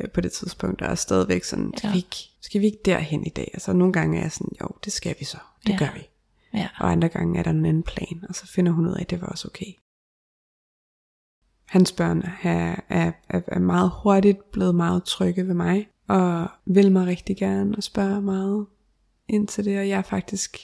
[0.02, 1.92] øh, på det tidspunkt, og er stadigvæk sådan, skal, Ja.
[1.92, 3.52] vi ikke, skal vi ikke derhen i dag?
[3.54, 5.78] Altså nogle gange er jeg sådan, jo, det skal vi så, det Ja.
[5.78, 6.09] gør vi.
[6.54, 6.70] Ja.
[6.80, 9.10] Og andre gange er der en anden plan, og så finder hun ud af, at
[9.10, 9.74] det var også okay.
[11.66, 16.92] Hans børn er, er, er, er meget hurtigt blevet meget trygge ved mig, og vil
[16.92, 18.66] mig rigtig gerne og spørger meget
[19.28, 20.58] ind til det, og jeg faktisk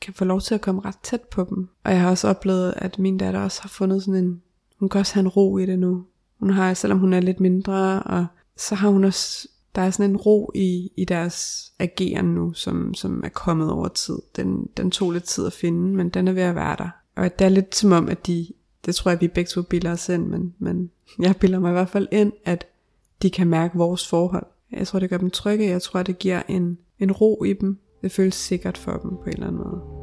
[0.00, 1.68] kan få lov til at komme ret tæt på dem.
[1.84, 4.42] Og jeg har også oplevet, at min datter også har fundet sådan en,
[4.78, 6.06] hun kan også have en ro i det nu.
[6.38, 10.10] Hun har, selvom hun er lidt mindre, og så har hun også, der er sådan
[10.10, 14.18] en ro i, i deres ageren nu, som, som er kommet over tid.
[14.36, 16.88] Den, den tog lidt tid at finde, men den er ved at være der.
[17.16, 18.46] Og det er lidt som om, at de,
[18.86, 21.72] det tror jeg, vi begge to bilder os ind, men, men jeg bilder mig i
[21.72, 22.66] hvert fald ind, at
[23.22, 24.46] de kan mærke vores forhold.
[24.72, 25.68] Jeg tror, det gør dem trygge.
[25.68, 27.78] Jeg tror, det giver en, en ro i dem.
[28.02, 29.99] Det føles sikkert for dem på en eller anden måde.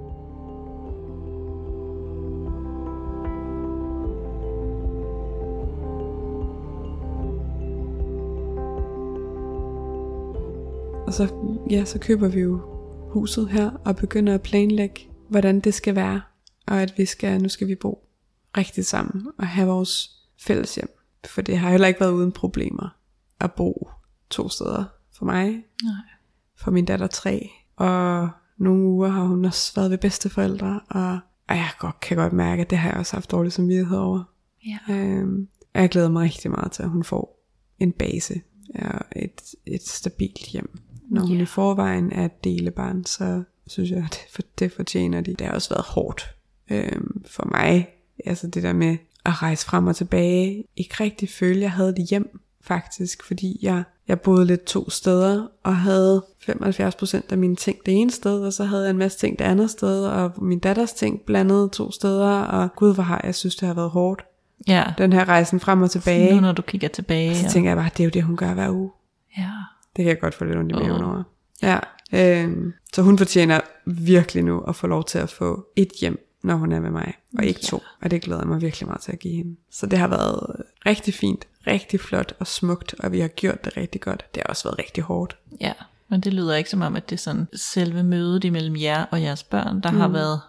[11.08, 11.34] Og så,
[11.70, 12.62] ja, så køber vi jo
[13.12, 16.22] huset her og begynder at planlægge, hvordan det skal være.
[16.65, 18.08] Og at vi skal, nu skal vi bo
[18.58, 20.89] rigtig sammen og have vores fælles hjem.
[21.26, 22.98] For det har heller ikke været uden problemer
[23.39, 23.89] at bo
[24.30, 24.84] to steder
[25.17, 25.46] for mig,
[25.84, 25.93] Nej.
[26.56, 27.50] for min datter tre.
[27.76, 32.34] Og nogle uger har hun også været ved bedsteforældre, og, og jeg godt, kan godt
[32.34, 34.24] mærke, at det har jeg også haft dårlig samvittighed over.
[34.65, 34.78] Ja.
[34.89, 37.43] Øhm, og jeg glæder mig rigtig meget til, at hun får
[37.80, 38.41] en base
[38.76, 40.80] og et, et stabilt hjem.
[41.10, 41.41] Når hun Ja.
[41.41, 45.34] i forvejen er delebarn, så synes jeg, at det, for, det fortjener de.
[45.34, 46.36] Det har også været hårdt
[46.70, 47.88] øhm, for mig.
[48.26, 50.63] Altså det der med at rejse frem og tilbage.
[50.78, 53.24] Ikke rigtig føle, jeg havde det hjem, faktisk.
[53.24, 58.12] Fordi jeg, jeg boede lidt to steder, og havde 75% af mine ting det ene
[58.12, 61.22] sted, og så havde jeg en masse ting det andet sted, og min datters ting
[61.22, 64.26] blandet to steder, og gud, hvor har jeg synes, det har været hårdt.
[64.67, 64.84] Ja.
[64.98, 66.36] Den her rejsen frem og tilbage.
[66.36, 67.36] Nu når du kigger tilbage.
[67.36, 68.91] Så og- tænker jeg bare, det er jo det, hun gør hver uge.
[69.38, 69.50] Ja.
[69.98, 71.24] Det kan jeg godt få lidt ondt i maven over.
[71.62, 71.80] Ja,
[72.14, 76.56] øhm, så hun fortjener virkelig nu at få lov til at få et hjem, når
[76.56, 77.82] hun er med mig, og ikke to.
[78.02, 79.56] Og det glæder jeg mig virkelig meget til at give hende.
[79.72, 83.78] Så det har været rigtig fint, rigtig flot og smukt, og vi har gjort det
[83.78, 84.26] rigtig godt.
[84.36, 85.38] Det har også været rigtig hårdt.
[85.62, 85.74] Ja,
[86.10, 89.22] men det lyder ikke som om, at det er sådan selve mødet imellem jer og
[89.22, 89.98] jeres børn, der mm.
[89.98, 90.42] har været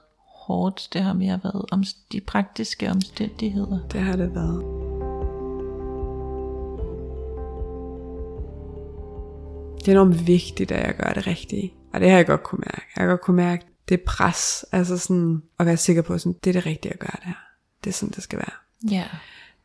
[0.46, 0.88] hårdt.
[0.92, 3.78] Det har mere været om de praktiske omstændigheder.
[3.92, 4.62] Det har det været.
[9.88, 11.72] Det er enormt vigtigt, at jeg gør det rigtige.
[11.94, 12.82] Og det har jeg godt kunne mærke.
[12.96, 14.64] Jeg har godt kunne mærke det pres.
[14.72, 17.34] Altså sådan at være sikker på, sådan, det er det rigtige at gøre det her.
[17.84, 18.92] Det er sådan, det skal være.
[18.92, 19.04] Ja,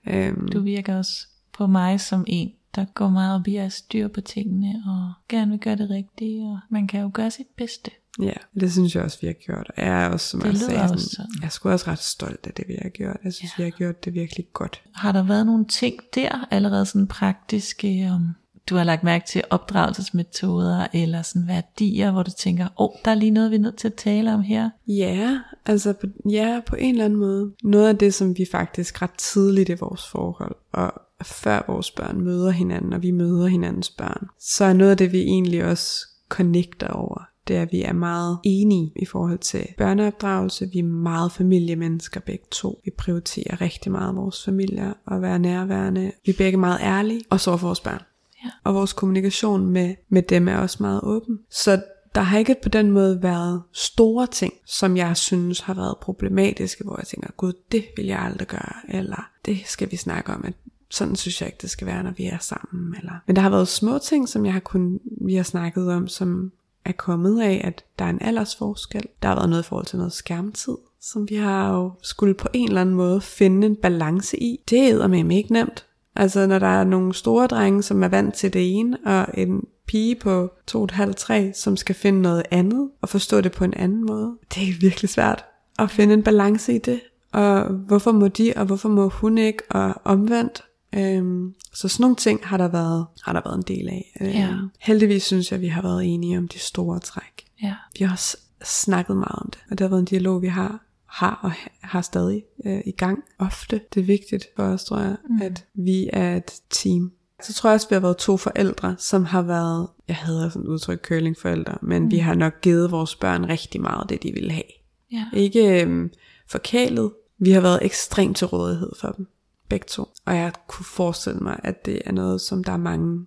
[0.07, 3.69] Øhm, du virker også på mig som en, der går meget op i at have
[3.69, 7.47] styr på tingene, og gerne vil gøre det rigtige, og man kan jo gøre sit
[7.57, 7.91] bedste.
[8.21, 9.71] Ja, det synes jeg også, vi har gjort.
[9.77, 11.31] Og jeg er også, som Det jeg sagde, også sådan, sådan.
[11.41, 13.17] jeg er sgu også ret stolt af det, vi har gjort.
[13.23, 13.63] Jeg synes, ja.
[13.63, 14.81] vi har gjort det virkelig godt.
[14.95, 18.35] Har der været nogle ting der, allerede sådan praktiske, om
[18.69, 23.11] du har lagt mærke til opdragelsesmetoder, eller sådan værdier, hvor du tænker, åh, oh, der
[23.11, 24.69] er lige noget, vi er nødt til at tale om her.
[24.87, 27.51] Ja, altså på, ja, på en eller anden måde.
[27.63, 32.21] Noget af det, som vi faktisk ret tidligt i vores forhold, og før vores børn
[32.21, 36.07] møder hinanden, og vi møder hinandens børn, så er noget af det, vi egentlig også
[36.29, 40.69] connecter over, det er, at vi er meget enige i forhold til børneopdragelse.
[40.73, 42.81] Vi er meget familiemennesker begge to.
[42.85, 46.11] Vi prioriterer rigtig meget vores familier og være nærværende.
[46.25, 48.01] Vi er begge meget ærlige, og så for vores børn.
[48.43, 48.49] Ja.
[48.63, 51.39] Og vores kommunikation med, med dem er også meget åben.
[51.49, 51.81] Så
[52.15, 56.83] der har ikke på den måde været store ting, som jeg synes har været problematiske,
[56.83, 60.43] hvor jeg tænker, gud, det vil jeg aldrig gøre, eller det skal vi snakke om,
[60.45, 60.53] at
[60.89, 62.95] sådan synes jeg ikke, det skal være, når vi er sammen.
[62.99, 63.13] Eller...
[63.27, 66.51] Men der har været små ting, som jeg har kun, vi har snakket om, som
[66.85, 69.03] er kommet af, at der er en aldersforskel.
[69.21, 72.47] Der har været noget i forhold til noget skærmtid, som vi har jo skulle på
[72.53, 74.63] en eller anden måde finde en balance i.
[74.69, 75.85] Det er med ikke nemt.
[76.15, 79.61] Altså når der er nogle store drenge, som er vant til det ene, og en
[79.87, 84.33] pige på 2,5-3, som skal finde noget andet, og forstå det på en anden måde.
[84.55, 85.45] Det er virkelig svært
[85.79, 86.99] at finde en balance i det.
[87.31, 90.63] Og hvorfor må de, og hvorfor må hun ikke, og omvendt.
[90.95, 94.17] Øhm, så sådan nogle ting har der været, har der været en del af.
[94.21, 94.49] Øhm, Ja.
[94.79, 97.45] Heldigvis synes jeg, at vi har været enige om de store træk.
[97.63, 97.75] Ja.
[97.99, 100.82] Vi har også snakket meget om det, og det har været en dialog, vi har
[101.13, 103.81] har og ha- har stadig øh, i gang ofte.
[103.93, 105.41] Det er vigtigt for os, tror jeg, mm.
[105.41, 107.11] at vi er et team.
[107.43, 110.67] Så tror jeg også, vi har været to forældre, som har været, jeg hader sådan
[110.67, 112.11] udtryk curlingforældre, men mm.
[112.11, 114.63] vi har nok givet vores børn rigtig meget det, de ville have.
[115.11, 115.25] Ja.
[115.33, 116.11] Ikke øhm,
[116.47, 117.11] forkælet.
[117.37, 119.27] Vi har været ekstremt til rådighed for dem.
[119.69, 120.07] Begge to.
[120.25, 123.25] Og jeg kunne forestille mig, at det er noget, som der er mange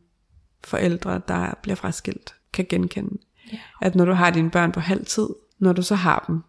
[0.64, 3.18] forældre, der bliver fraskilt, kan genkende.
[3.52, 3.58] Ja.
[3.82, 6.42] At når du har dine børn på halv tid, når du så har dem,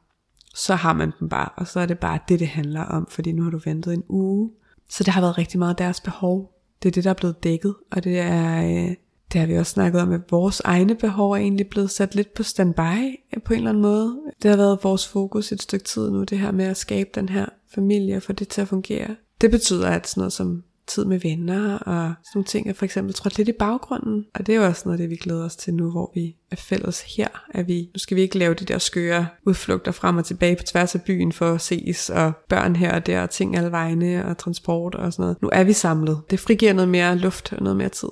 [0.57, 3.31] så har man dem bare, og så er det bare det, det handler om, fordi
[3.31, 4.51] nu har du ventet en uge.
[4.89, 6.51] Så det har været rigtig meget deres behov.
[6.83, 8.95] Det er det, der er blevet dækket, og det er, øh,
[9.33, 12.33] det har vi også snakket om, at vores egne behov er egentlig blevet sat lidt
[12.33, 14.17] på standby øh, på en eller anden måde.
[14.43, 17.29] Det har været vores fokus et stykke tid nu, det her med at skabe den
[17.29, 19.15] her familie og få det til at fungere.
[19.41, 22.85] Det betyder, at sådan noget som tid med venner og sådan nogle ting er for
[22.85, 24.25] eksempel trådt lidt i baggrunden.
[24.35, 26.35] Og det er jo også noget af det, vi glæder os til nu, hvor vi
[26.51, 27.27] er fælles her.
[27.53, 30.63] At vi, nu skal vi ikke lave de der skøre udflugter frem og tilbage på
[30.63, 34.25] tværs af byen for at ses, og børn her og der, og ting alle vegne,
[34.25, 35.41] og transport og sådan noget.
[35.41, 36.21] Nu er vi samlet.
[36.29, 38.09] Det frigiver noget mere luft og noget mere tid.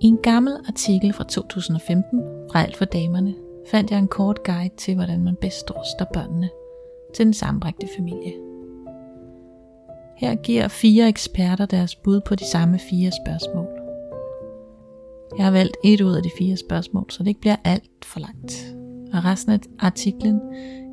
[0.00, 2.20] I en gammel artikel fra 2015
[2.52, 3.34] fra Alt for Damerne
[3.66, 6.50] fandt jeg en kort guide til, hvordan man bedst ruster børnene
[7.14, 8.32] til den sammenbrægte familie.
[10.16, 13.66] Her giver fire eksperter deres bud på de samme fire spørgsmål.
[15.36, 18.20] Jeg har valgt et ud af de fire spørgsmål, så det ikke bliver alt for
[18.20, 18.76] langt.
[19.12, 20.40] Og resten af artiklen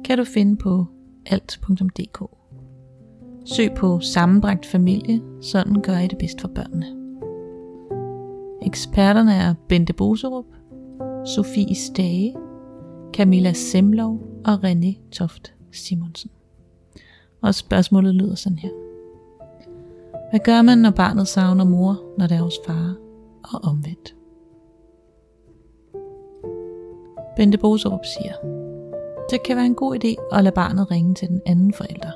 [0.06, 0.86] kan du finde på
[1.26, 2.24] alt.dk.
[3.46, 6.86] Søg på sammenbragt familie, sådan gør I det bedst for børnene.
[8.62, 10.46] Eksperterne er Bente Boserup,
[11.26, 12.36] Sofie Stage,
[13.14, 16.32] Camilla Semlov og René Toft Simonsen.
[17.42, 18.70] Og spørgsmålet lyder sådan her.
[20.30, 22.96] Hvad gør man, når barnet savner mor, når det er hos far,
[23.54, 24.16] og omvendt?
[27.36, 28.34] Bente Bosorup siger,
[29.30, 32.12] det kan være en god idé at lade barnet ringe til den anden forælder.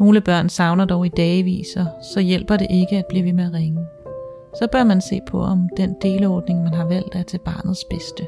[0.00, 3.44] Nogle børn savner dog i dagevis, og så hjælper det ikke at blive ved med
[3.44, 3.86] at ringe.
[4.54, 8.26] Så bør man se på, om den deleordning, man har valgt, er til barnets bedste.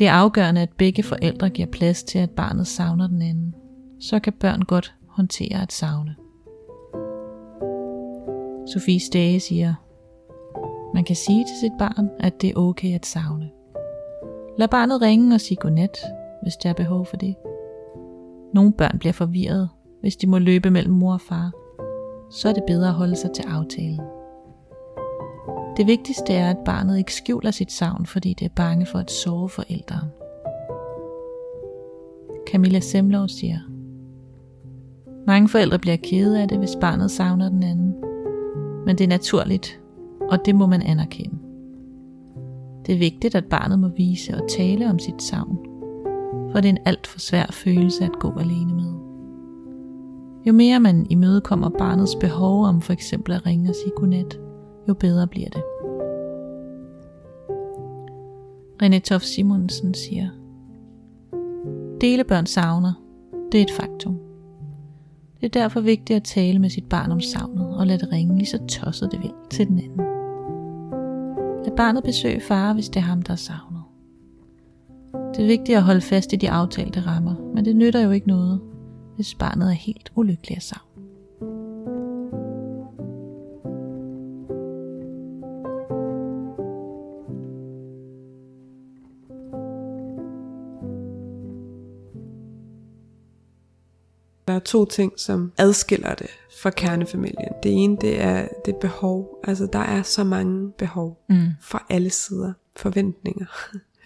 [0.00, 3.54] Det er afgørende, at begge forældre giver plads til, at barnet savner den anden.
[4.00, 6.14] Så kan børn godt håndtere at savne.
[8.72, 9.74] Sofie Stage siger,
[10.94, 13.50] man kan sige til sit barn, at det er okay at savne.
[14.58, 15.98] Lad barnet ringe og sige godnat,
[16.42, 17.34] hvis der er behov for det.
[18.54, 19.68] Nogle børn bliver forvirret,
[20.00, 21.52] hvis de må løbe mellem mor og far.
[22.30, 24.00] Så er det bedre at holde sig til aftalen.
[25.80, 29.10] Det vigtigste er, at barnet ikke skjuler sit savn, fordi det er bange for at
[29.10, 29.96] sove forældre.
[32.50, 33.58] Camilla Semlov siger,
[35.26, 37.94] Mange forældre bliver kede af det, hvis barnet savner den anden.
[38.86, 39.80] Men det er naturligt,
[40.30, 41.38] og det må man anerkende.
[42.86, 45.58] Det er vigtigt, at barnet må vise og tale om sit savn,
[46.52, 48.92] for det er en alt for svær følelse at gå alene med.
[50.46, 54.40] Jo mere man imødekommer barnets behov om for eksempel at ringe og sige godnat,
[54.88, 55.62] jo bedre bliver det.
[58.82, 60.28] René Tof Simonsen siger,
[62.00, 62.92] Delebørn savner,
[63.52, 64.18] det er et faktum.
[65.40, 68.36] Det er derfor vigtigt at tale med sit barn om savnet og lade det ringe
[68.36, 70.00] lige så tosset det vil til den anden.
[71.64, 73.82] Lad barnet besøge far, hvis det er ham, der er savnet.
[75.12, 78.28] Det er vigtigt at holde fast i de aftalte rammer, men det nytter jo ikke
[78.28, 78.60] noget,
[79.16, 80.89] hvis barnet er helt ulykkelig af savn.
[94.60, 96.26] To ting, som adskiller det
[96.62, 97.52] fra kernefamilien.
[97.62, 99.40] Det ene, det er det behov.
[99.44, 101.46] Altså, der er så mange behov Mm.
[101.60, 102.52] fra alle sider.
[102.76, 103.46] Forventninger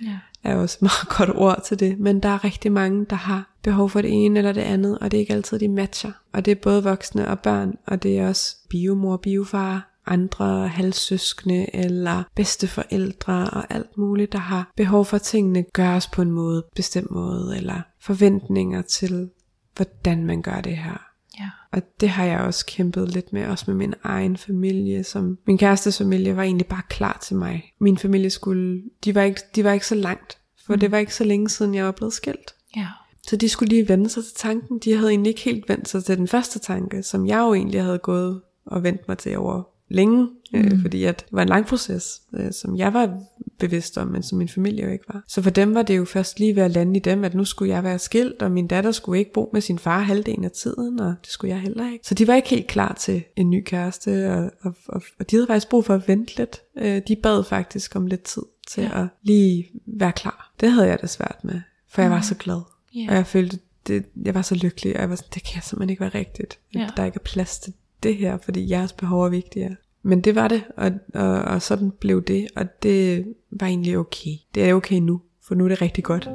[0.02, 0.18] Ja.
[0.50, 1.98] er også et meget godt ord til det.
[1.98, 5.10] Men der er rigtig mange, der har behov for det ene eller det andet, og
[5.10, 6.12] det er ikke altid, de matcher.
[6.32, 11.76] Og det er både voksne og børn, og det er også biomor, biofar, andre halvsøskende
[11.76, 16.64] eller bedsteforældre og alt muligt, der har behov for, at tingene gøres på en måde,
[16.76, 19.30] bestemt måde, eller forventninger til,
[19.76, 21.10] hvordan man gør det her.
[21.40, 21.50] Ja.
[21.72, 25.04] Og det har jeg også kæmpet lidt med, også med min egen familie.
[25.04, 27.72] Som min kærestes familie var egentlig bare klar til mig.
[27.78, 30.80] Min familie skulle, de var ikke, de var ikke så langt, for mm.
[30.80, 32.54] det var ikke så længe siden, jeg var blevet skilt.
[32.76, 32.86] Ja.
[33.26, 34.78] Så de skulle lige vende sig til tanken.
[34.78, 37.82] De havde egentlig ikke helt vendt sig til den første tanke, som jeg jo egentlig
[37.82, 40.80] havde gået og vendt mig til over længe, øh, mm.
[40.80, 43.18] fordi at det var en lang proces, øh, som jeg var
[43.58, 45.24] bevidst om, men som min familie jo ikke var.
[45.28, 47.44] Så for dem var det jo først lige ved at lande i dem, at nu
[47.44, 50.50] skulle jeg være skilt, og min datter skulle ikke bo med sin far halvdelen af
[50.50, 52.06] tiden, og det skulle jeg heller ikke.
[52.06, 55.36] Så de var ikke helt klar til en ny kæreste, og, og, og, og de
[55.36, 56.62] havde faktisk brug for at vente lidt.
[56.78, 59.02] Øh, de bad faktisk om lidt tid til ja.
[59.02, 60.52] at lige være klar.
[60.60, 62.60] Det havde jeg det svært med, for jeg var så glad.
[62.96, 63.08] Yeah.
[63.08, 65.90] Og jeg følte, det, jeg var så lykkelig, og jeg var sådan, det kan simpelthen
[65.90, 66.58] ikke være rigtigt.
[66.74, 66.88] Ja.
[66.96, 67.72] Der ikke er plads til
[68.04, 69.76] det her, fordi jeres behov er vigtigere.
[70.02, 74.36] Men det var det, og, og, og sådan blev det, og det var egentlig okay.
[74.54, 76.28] Det er okay nu, for nu er det rigtig godt.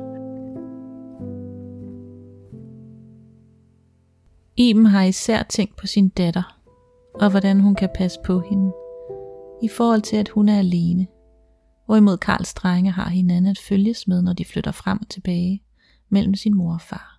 [4.58, 6.60] Iben har især tænkt på sin datter,
[7.13, 8.71] og hvordan hun kan passe på hende,
[9.63, 11.08] i forhold til at hun er alene,
[11.86, 15.63] hvorimod Karls drenge har hinanden at følges med, når de flytter frem og tilbage
[16.10, 17.18] mellem sin mor og far.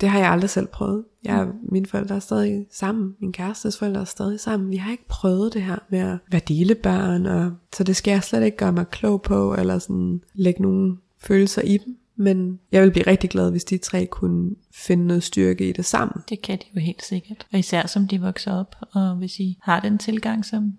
[0.00, 1.04] Det har jeg aldrig selv prøvet.
[1.24, 3.14] Jeg, mine forældre er stadig sammen.
[3.20, 4.70] Min kærestes forældre er stadig sammen.
[4.70, 7.26] Vi har ikke prøvet det her med at være delebørn.
[7.26, 10.96] Og, så det skal jeg slet ikke gøre mig klog på, eller sådan lægge nogle
[11.20, 11.96] følelser i dem.
[12.16, 15.84] Men jeg vil blive rigtig glad, hvis de tre kunne finde noget styrke i det
[15.84, 16.22] sammen.
[16.28, 17.46] Det kan de jo helt sikkert.
[17.52, 20.72] Og især som de vokser op, og hvis I har den tilgang, som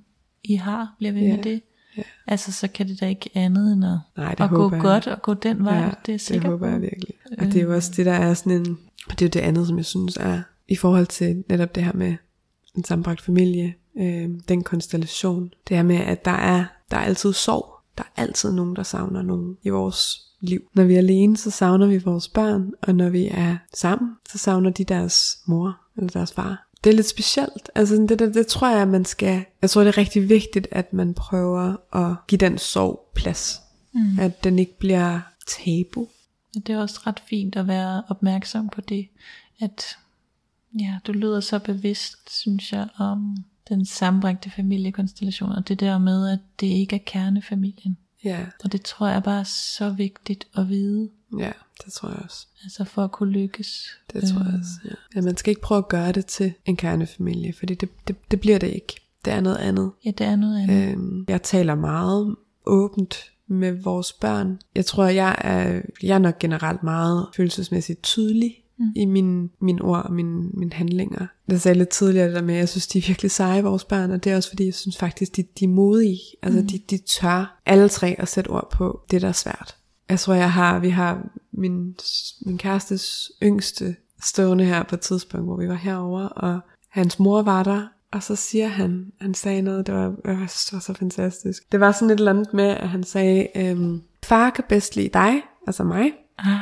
[0.44, 1.62] I har, bliver ved Ja, med det.
[1.98, 2.02] ja.
[2.28, 4.82] Altså, så kan det da ikke andet end at, Nej, at gå jeg.
[4.82, 5.76] godt og gå den vej.
[5.78, 6.44] Ja, det er sikkert.
[6.44, 7.14] det håber jeg virkelig.
[7.38, 8.78] Og det er jo også det, der er sådan en...
[9.10, 11.84] Og det er jo det andet, som jeg synes er i forhold til netop det
[11.84, 12.16] her med
[12.76, 15.54] en sammenbragt familie, øh, den konstellation.
[15.70, 17.76] Det her med, at der er, der er altid sorg.
[17.98, 20.62] Der er altid nogen, der savner nogen i vores liv.
[20.74, 24.38] Når vi er alene, så savner vi vores børn, og når vi er sammen, så
[24.38, 26.68] savner de deres mor eller deres far.
[26.84, 27.70] Det er lidt specielt.
[27.76, 29.46] Altså det, det, det tror jeg, man skal...
[29.62, 33.62] Jeg tror, det er rigtig vigtigt, at man prøver at give den sorg plads.
[33.94, 34.20] Mm.
[34.20, 36.08] At den ikke bliver tabu.
[36.60, 39.08] Det er også ret fint at være opmærksom på det,
[39.60, 39.98] at
[40.80, 43.38] ja, du lyder så bevidst, synes jeg, om
[43.70, 47.98] den sammenbragte familiekonstellation, og det der med, at det ikke er kernefamilien.
[48.24, 51.52] Ja, Og det tror jeg bare er så vigtigt at vide, ja,
[51.86, 52.48] det tror jeg også.
[52.64, 53.88] altså for at kunne lykkes.
[54.14, 54.92] Det tror jeg også, ja.
[55.16, 55.22] ja.
[55.22, 58.58] man skal ikke prøve at gøre det til en kernefamilie, fordi det, det, det bliver
[58.60, 58.96] det ikke.
[59.26, 59.92] Det er noget andet.
[60.06, 60.92] Ja, det er noget andet.
[60.92, 64.60] Øhm, jeg taler meget åbent med vores børn.
[64.76, 68.86] Jeg tror, jeg er, jeg er nok generelt meget følelsesmæssigt tydelig mm.
[68.96, 71.28] i mine, mine ord og mine, mine handlinger.
[71.48, 73.84] Jeg sagde lidt tidligere det der med, at jeg synes, de er virkelig seje, vores
[73.84, 76.22] børn, og det er også fordi, jeg synes faktisk, de, de er modige.
[76.42, 76.68] Altså, mm.
[76.68, 79.76] de, de tør alle tre at sætte ord på det, der er svært.
[80.10, 81.96] Jeg tror, jeg har, vi har min,
[82.46, 87.42] min kærestes yngste stående her på et tidspunkt, hvor vi var herover og hans mor
[87.42, 90.80] var der, og så siger han, han sagde noget, det var, jeg synes, det var
[90.80, 91.72] så fantastisk.
[91.72, 95.10] Det var sådan et eller andet med, at han sagde, øhm, far kan bedst lide
[95.10, 96.60] dig, altså mig, Ah,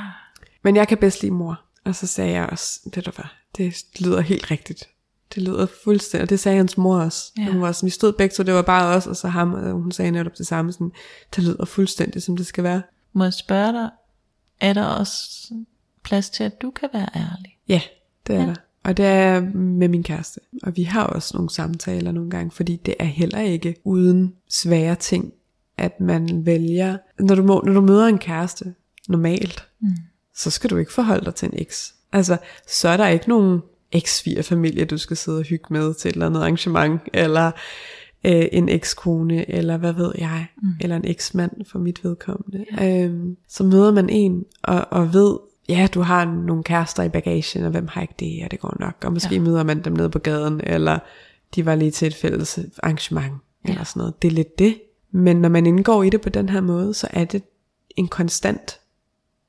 [0.63, 1.62] men jeg kan bedst lide mor.
[1.86, 3.26] Og så sagde jeg også, ved du hvad,
[3.58, 4.89] det lyder helt rigtigt.
[5.36, 7.32] Det lyder fuldstændig, og det sagde hans mor også.
[7.38, 7.52] Ja.
[7.52, 9.72] Hun var sådan, vi stod begge to, det var bare os, og så ham, og
[9.72, 10.92] hun sagde netop det samme, sådan,
[11.36, 12.82] det lyder fuldstændig, som det skal være.
[13.13, 13.89] må jeg spørge dig,
[14.60, 15.20] er der også
[16.04, 17.58] plads til, at du kan være ærlig?
[17.68, 17.82] Ja,
[18.28, 18.46] det er ja.
[18.46, 18.56] der.
[18.84, 20.39] Og det er med min kæreste.
[20.63, 24.96] Og vi har også nogle samtaler nogle gange, fordi det er heller ikke uden svære
[24.96, 25.34] ting,
[25.78, 26.98] at man vælger.
[27.19, 28.74] Når du, må, når du møder en kæreste
[29.10, 29.88] normalt, mm.
[30.36, 31.96] så skal du ikke forholde dig til en eks.
[32.12, 36.10] Altså, så er der ikke nogen eks familie du skal sidde og hygge med til
[36.10, 37.52] et eller andet arrangement, eller
[38.26, 40.69] øh, en ekskone, eller hvad ved jeg, mm.
[40.82, 42.65] eller en eksmand for mit vedkommende.
[42.78, 43.04] Ja.
[43.04, 45.38] Øhm, så møder man en, og, og ved,
[45.69, 48.78] ja, du har nogle kærester i bagagen, og hvem har ikke det, og det går
[48.80, 48.95] nok.
[49.06, 49.41] Og måske ja.
[49.41, 50.99] møder man dem nede på gaden, eller
[51.56, 53.34] de var lige til et fælles arrangement,
[53.67, 53.71] ja.
[53.71, 54.21] eller sådan noget.
[54.21, 54.82] Det er lidt det.
[55.12, 57.43] Men når man indgår i det på den her måde, så er det
[57.95, 58.80] en konstant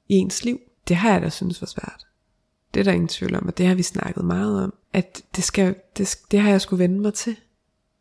[0.08, 0.58] i ens liv.
[0.88, 2.06] Det har jeg da synes var svært.
[2.74, 4.74] Det er der ingen tvivl om, og det har vi snakket meget om.
[4.92, 7.36] At det, skal, det, det har jeg skulle vende mig til.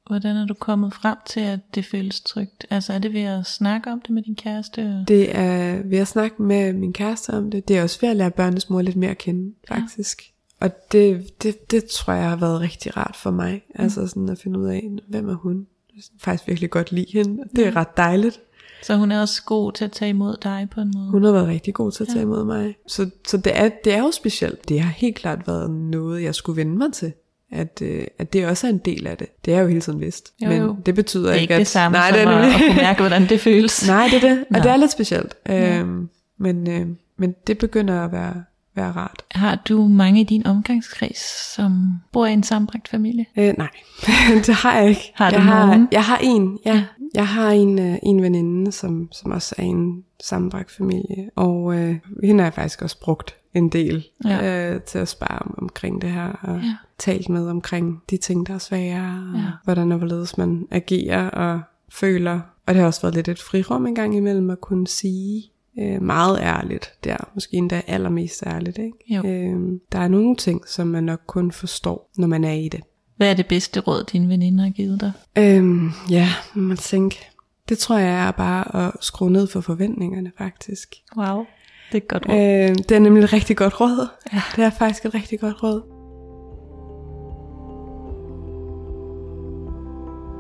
[0.08, 2.66] Hvordan er du kommet frem til, at det føles trygt?
[2.70, 5.06] Altså er det ved at snakke om det med din kæreste?
[5.08, 7.68] Det er ved at snakke med min kæreste om det.
[7.68, 10.22] Det er også ved at lære børnenes mor lidt mere at kende, faktisk.
[10.22, 10.66] Ja.
[10.66, 13.54] Og det, det, det tror jeg har været rigtig rart for mig.
[13.54, 13.84] Mm.
[13.84, 15.68] Altså sådan at finde ud af, hvem er hun?
[15.95, 17.43] Jeg faktisk virkelig godt lide hende.
[17.56, 18.39] Det er ret dejligt.
[18.84, 21.10] Så hun er også god til at tage imod dig på en måde?
[21.12, 22.76] Hun har været rigtig god til at tage imod mig.
[22.88, 24.70] Så, så det, er, det er jo specielt.
[24.70, 27.14] Det har helt klart været noget, jeg skulle vende mig til.
[27.56, 29.28] At, øh, at det også er en del af det.
[29.45, 30.34] Det er jo hele tiden vidst.
[30.43, 30.76] Jo, Men jo.
[30.86, 31.60] det betyder det er ikke, at...
[31.60, 33.88] det samme nej, som det er at, at kunne mærke, hvordan det føles.
[33.88, 34.39] Nej, det er det.
[34.39, 34.60] Og Nå.
[34.60, 35.36] det er lidt specielt.
[35.49, 35.80] Ja.
[35.80, 36.88] Øhm, men, øh,
[37.18, 38.43] men det begynder at være
[38.76, 39.24] være rart.
[39.32, 43.26] Har du mange i din omgangskreds, som bor i en sammenbragt familie?
[43.38, 43.70] Øh, nej,
[44.45, 45.12] det har jeg ikke.
[45.16, 45.88] Har du jeg har?
[45.91, 46.74] Jeg har en, ja.
[46.76, 46.84] Ja.
[47.14, 51.95] Jeg har en, øh, en veninde, som, som også er en sammenbragt familie, og øh,
[52.24, 54.74] hende har jeg faktisk også brugt en del Ja.
[54.74, 56.76] øh, til at spare om, omkring det her, og ja.
[56.97, 59.45] talt med omkring de ting, der er svære, og Ja.
[59.64, 62.39] hvordan og hvorledes man agerer og føler.
[62.68, 65.43] Og det har også været lidt et frirum en gang imellem at kunne sige
[65.80, 68.78] øh, meget ærligt der, måske endda allermest ærligt.
[68.78, 68.97] Ikke?
[69.16, 69.22] Jo.
[69.26, 72.82] Øh, der er nogle ting, som man nok kun forstår, når man er i det.
[73.24, 75.11] Hvad er det bedste råd, din veninde har givet dig?
[75.38, 77.30] Øhm, ja, man tænke.
[77.69, 80.95] Det tror jeg er bare at skrue ned for forventningerne, faktisk.
[81.17, 81.45] Wow,
[81.91, 82.36] det er et godt råd.
[82.36, 84.07] Øh, det er nemlig et rigtig godt råd.
[84.34, 84.41] Ja.
[84.55, 85.82] Det er faktisk et rigtig godt råd.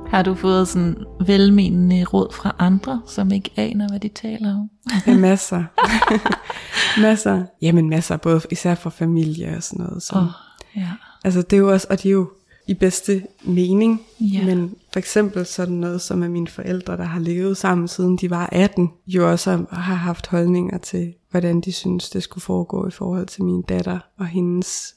[0.09, 4.69] Har du fået sådan velmenende råd fra andre, som ikke aner, hvad de taler om?
[5.05, 5.63] Er masser.
[7.07, 7.43] masser.
[7.61, 10.09] Jamen masser, både især fra familie og sådan noget.
[10.15, 10.29] Åh, oh.
[10.75, 10.89] ja.
[11.23, 12.29] Altså det er jo også, og det er jo
[12.67, 14.01] i bedste mening.
[14.19, 14.45] Ja.
[14.45, 18.29] Men for eksempel sådan noget som er mine forældre, der har levet sammen siden de
[18.29, 22.91] var 18, jo også har haft holdninger til, hvordan de synes, det skulle foregå i
[22.91, 24.95] forhold til min datter og hendes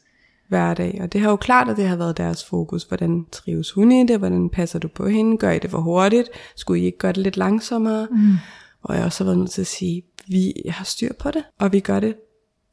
[0.49, 0.99] hverdag.
[1.03, 2.83] Og det har jo klart, at det har været deres fokus.
[2.83, 4.19] Hvordan trives hun i det?
[4.19, 5.39] Hvordan passer du på hende?
[5.39, 6.29] Gør I det for hurtigt?
[6.57, 8.09] Skulle I ikke gøre det lidt langsommere?
[8.11, 8.33] Mm.
[8.83, 11.73] Og jeg har også været nødt til at sige, vi har styr på det, og
[11.73, 12.15] vi gør det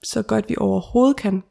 [0.03, 1.43] så godt vi overhovedet kan.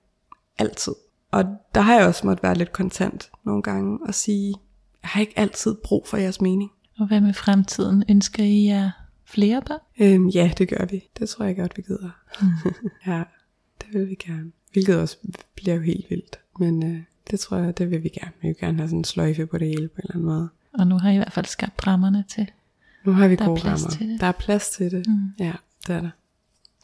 [0.59, 0.93] Altid.
[1.33, 4.55] Og der har jeg også måttet være lidt kontant nogle gange og sige,
[5.03, 6.71] jeg har ikke altid brug for jeres mening.
[6.99, 8.05] Og hvad med fremtiden?
[8.09, 8.91] Ønsker I jer
[9.25, 9.81] flere børn?
[10.01, 11.05] Øhm, ja, det gør vi.
[11.19, 12.11] Det tror jeg godt, vi gider.
[12.43, 12.49] Mm.
[13.13, 13.23] ja,
[13.81, 14.53] det vil vi gerne.
[14.73, 15.17] Hvilket også
[15.55, 16.41] bliver jo helt vildt.
[16.59, 18.33] Men øh, det tror jeg, det vil vi gerne.
[18.43, 20.49] Vi vil gerne have sådan en sløjfe på det hele på en eller anden måde.
[20.79, 22.51] Og nu har I i hvert fald skabt rammerne til.
[23.05, 23.97] Nu har vi Der er gode plads rammer.
[23.99, 24.21] til det.
[24.21, 25.07] Der er plads til det.
[25.09, 25.31] Mm.
[25.39, 25.53] Ja,
[25.87, 26.11] det er der.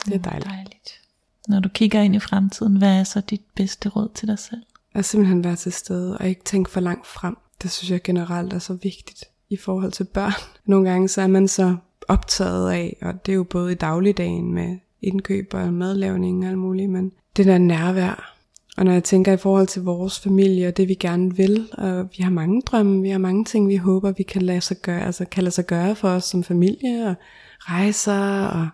[0.06, 0.50] Det er dejligt.
[0.50, 1.00] dejligt.
[1.48, 4.62] Når du kigger ind i fremtiden, hvad er så dit bedste råd til dig selv?
[4.94, 7.36] At simpelthen være til stede og ikke tænke for langt frem.
[7.62, 10.32] Det synes jeg generelt er så vigtigt i forhold til børn.
[10.70, 11.76] Nogle gange så er man så
[12.08, 16.58] optaget af, og det er jo både i dagligdagen med indkøb og madlavning og alt
[16.58, 18.34] muligt, men det der nærvær.
[18.76, 22.08] Og når jeg tænker i forhold til vores familie og det vi gerne vil, og
[22.16, 25.02] vi har mange drømme, vi har mange ting, vi håber, vi kan lade sig gøre,
[25.02, 27.14] altså kan lade sig gøre for os som familie, og
[27.58, 28.68] rejser og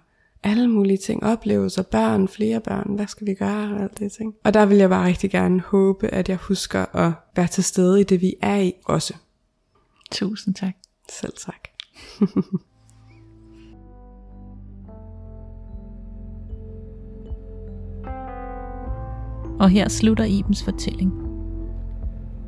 [0.45, 4.35] alle mulige ting, oplevelser, børn, flere børn, hvad skal vi gøre, og alt det ting.
[4.45, 8.01] Og der vil jeg bare rigtig gerne håbe, at jeg husker at være til stede
[8.01, 9.15] i det, vi er i også.
[10.13, 10.75] Tusind tak.
[11.11, 11.69] Selv tak.
[19.61, 21.13] Og her slutter Ibens fortælling.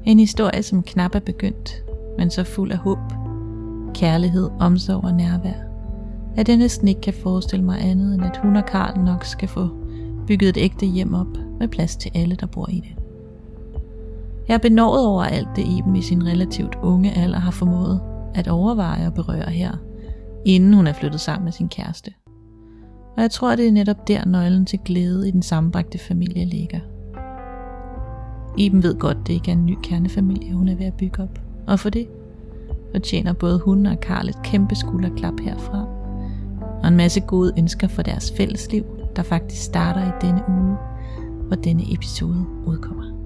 [0.04, 1.84] En historie, som knap er begyndt,
[2.18, 2.98] men så fuld af håb,
[3.94, 5.65] kærlighed, omsorg og nærvær,
[6.36, 9.48] at jeg næsten ikke kan forestille mig andet, end at hun og Karl nok skal
[9.48, 9.68] få
[10.26, 12.96] bygget et ægte hjem op med plads til alle, der bor i det.
[14.48, 18.00] Jeg er benådet over alt det Iben i sin relativt unge alder har formået
[18.34, 19.72] at overveje og berøre her,
[20.44, 22.12] inden hun er flyttet sammen med sin kæreste.
[23.16, 26.80] Og jeg tror, det er netop der nøglen til glæde i den sammenbragte familie ligger.
[28.58, 31.38] Iben ved godt, det ikke er en ny kernefamilie, hun er ved at bygge op.
[31.66, 32.08] Og for det
[32.92, 35.95] fortjener både hun og Karl et kæmpe skulderklap herfra.
[36.82, 38.84] Og en masse gode ønsker for deres fælles liv,
[39.16, 40.76] der faktisk starter i denne uge,
[41.46, 43.16] hvor denne episode udkommer.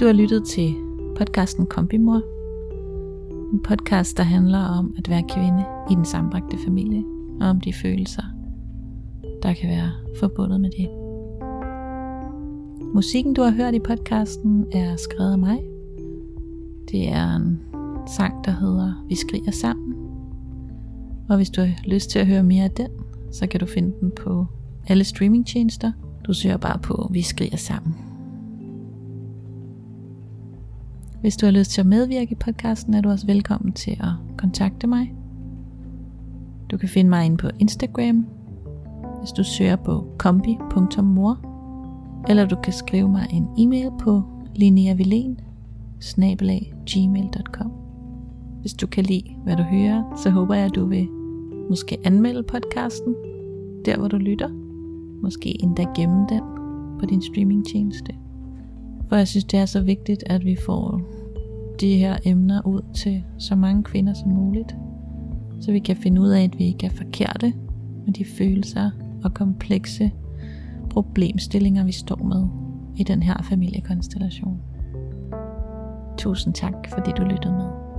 [0.00, 0.74] Du har lyttet til
[1.16, 2.22] podcasten Kombimor.
[3.52, 7.04] En podcast, der handler om at være kvinde i den sambragte familie,
[7.40, 8.22] og om de følelser,
[9.42, 9.90] der kan være
[10.20, 10.88] forbundet med det.
[12.94, 15.60] Musikken, du har hørt i podcasten, er skrevet af mig.
[16.90, 17.60] Det er en
[18.06, 19.94] sang, der hedder Vi skriger sammen.
[21.28, 22.88] Og hvis du har lyst til at høre mere af den,
[23.32, 24.46] så kan du finde den på
[24.88, 25.92] alle streamingtjenester.
[26.26, 27.94] Du søger bare på Vi skriger sammen.
[31.20, 34.36] Hvis du har lyst til at medvirke i podcasten, er du også velkommen til at
[34.38, 35.14] kontakte mig.
[36.70, 38.26] Du kan finde mig inde på Instagram,
[39.18, 41.38] hvis du søger på kombi.mor,
[42.28, 44.22] eller du kan skrive mig en e-mail på
[44.54, 45.40] lineavilen
[46.86, 47.72] gmail.com.
[48.60, 51.08] Hvis du kan lide, hvad du hører, så håber jeg, at du vil
[51.68, 53.14] måske anmelde podcasten,
[53.84, 54.48] der hvor du lytter.
[55.22, 56.42] Måske endda gemme den
[57.00, 58.14] på din streamingtjeneste.
[59.08, 61.00] For jeg synes, det er så vigtigt, at vi får
[61.80, 64.76] de her emner ud til så mange kvinder som muligt.
[65.60, 67.52] Så vi kan finde ud af, at vi ikke er forkerte
[68.06, 68.90] med de følelser
[69.24, 70.10] og komplekse
[70.90, 72.46] problemstillinger, vi står med
[72.96, 74.60] i den her familiekonstellation.
[76.20, 77.89] Tusind tak, fordi du lyttede med.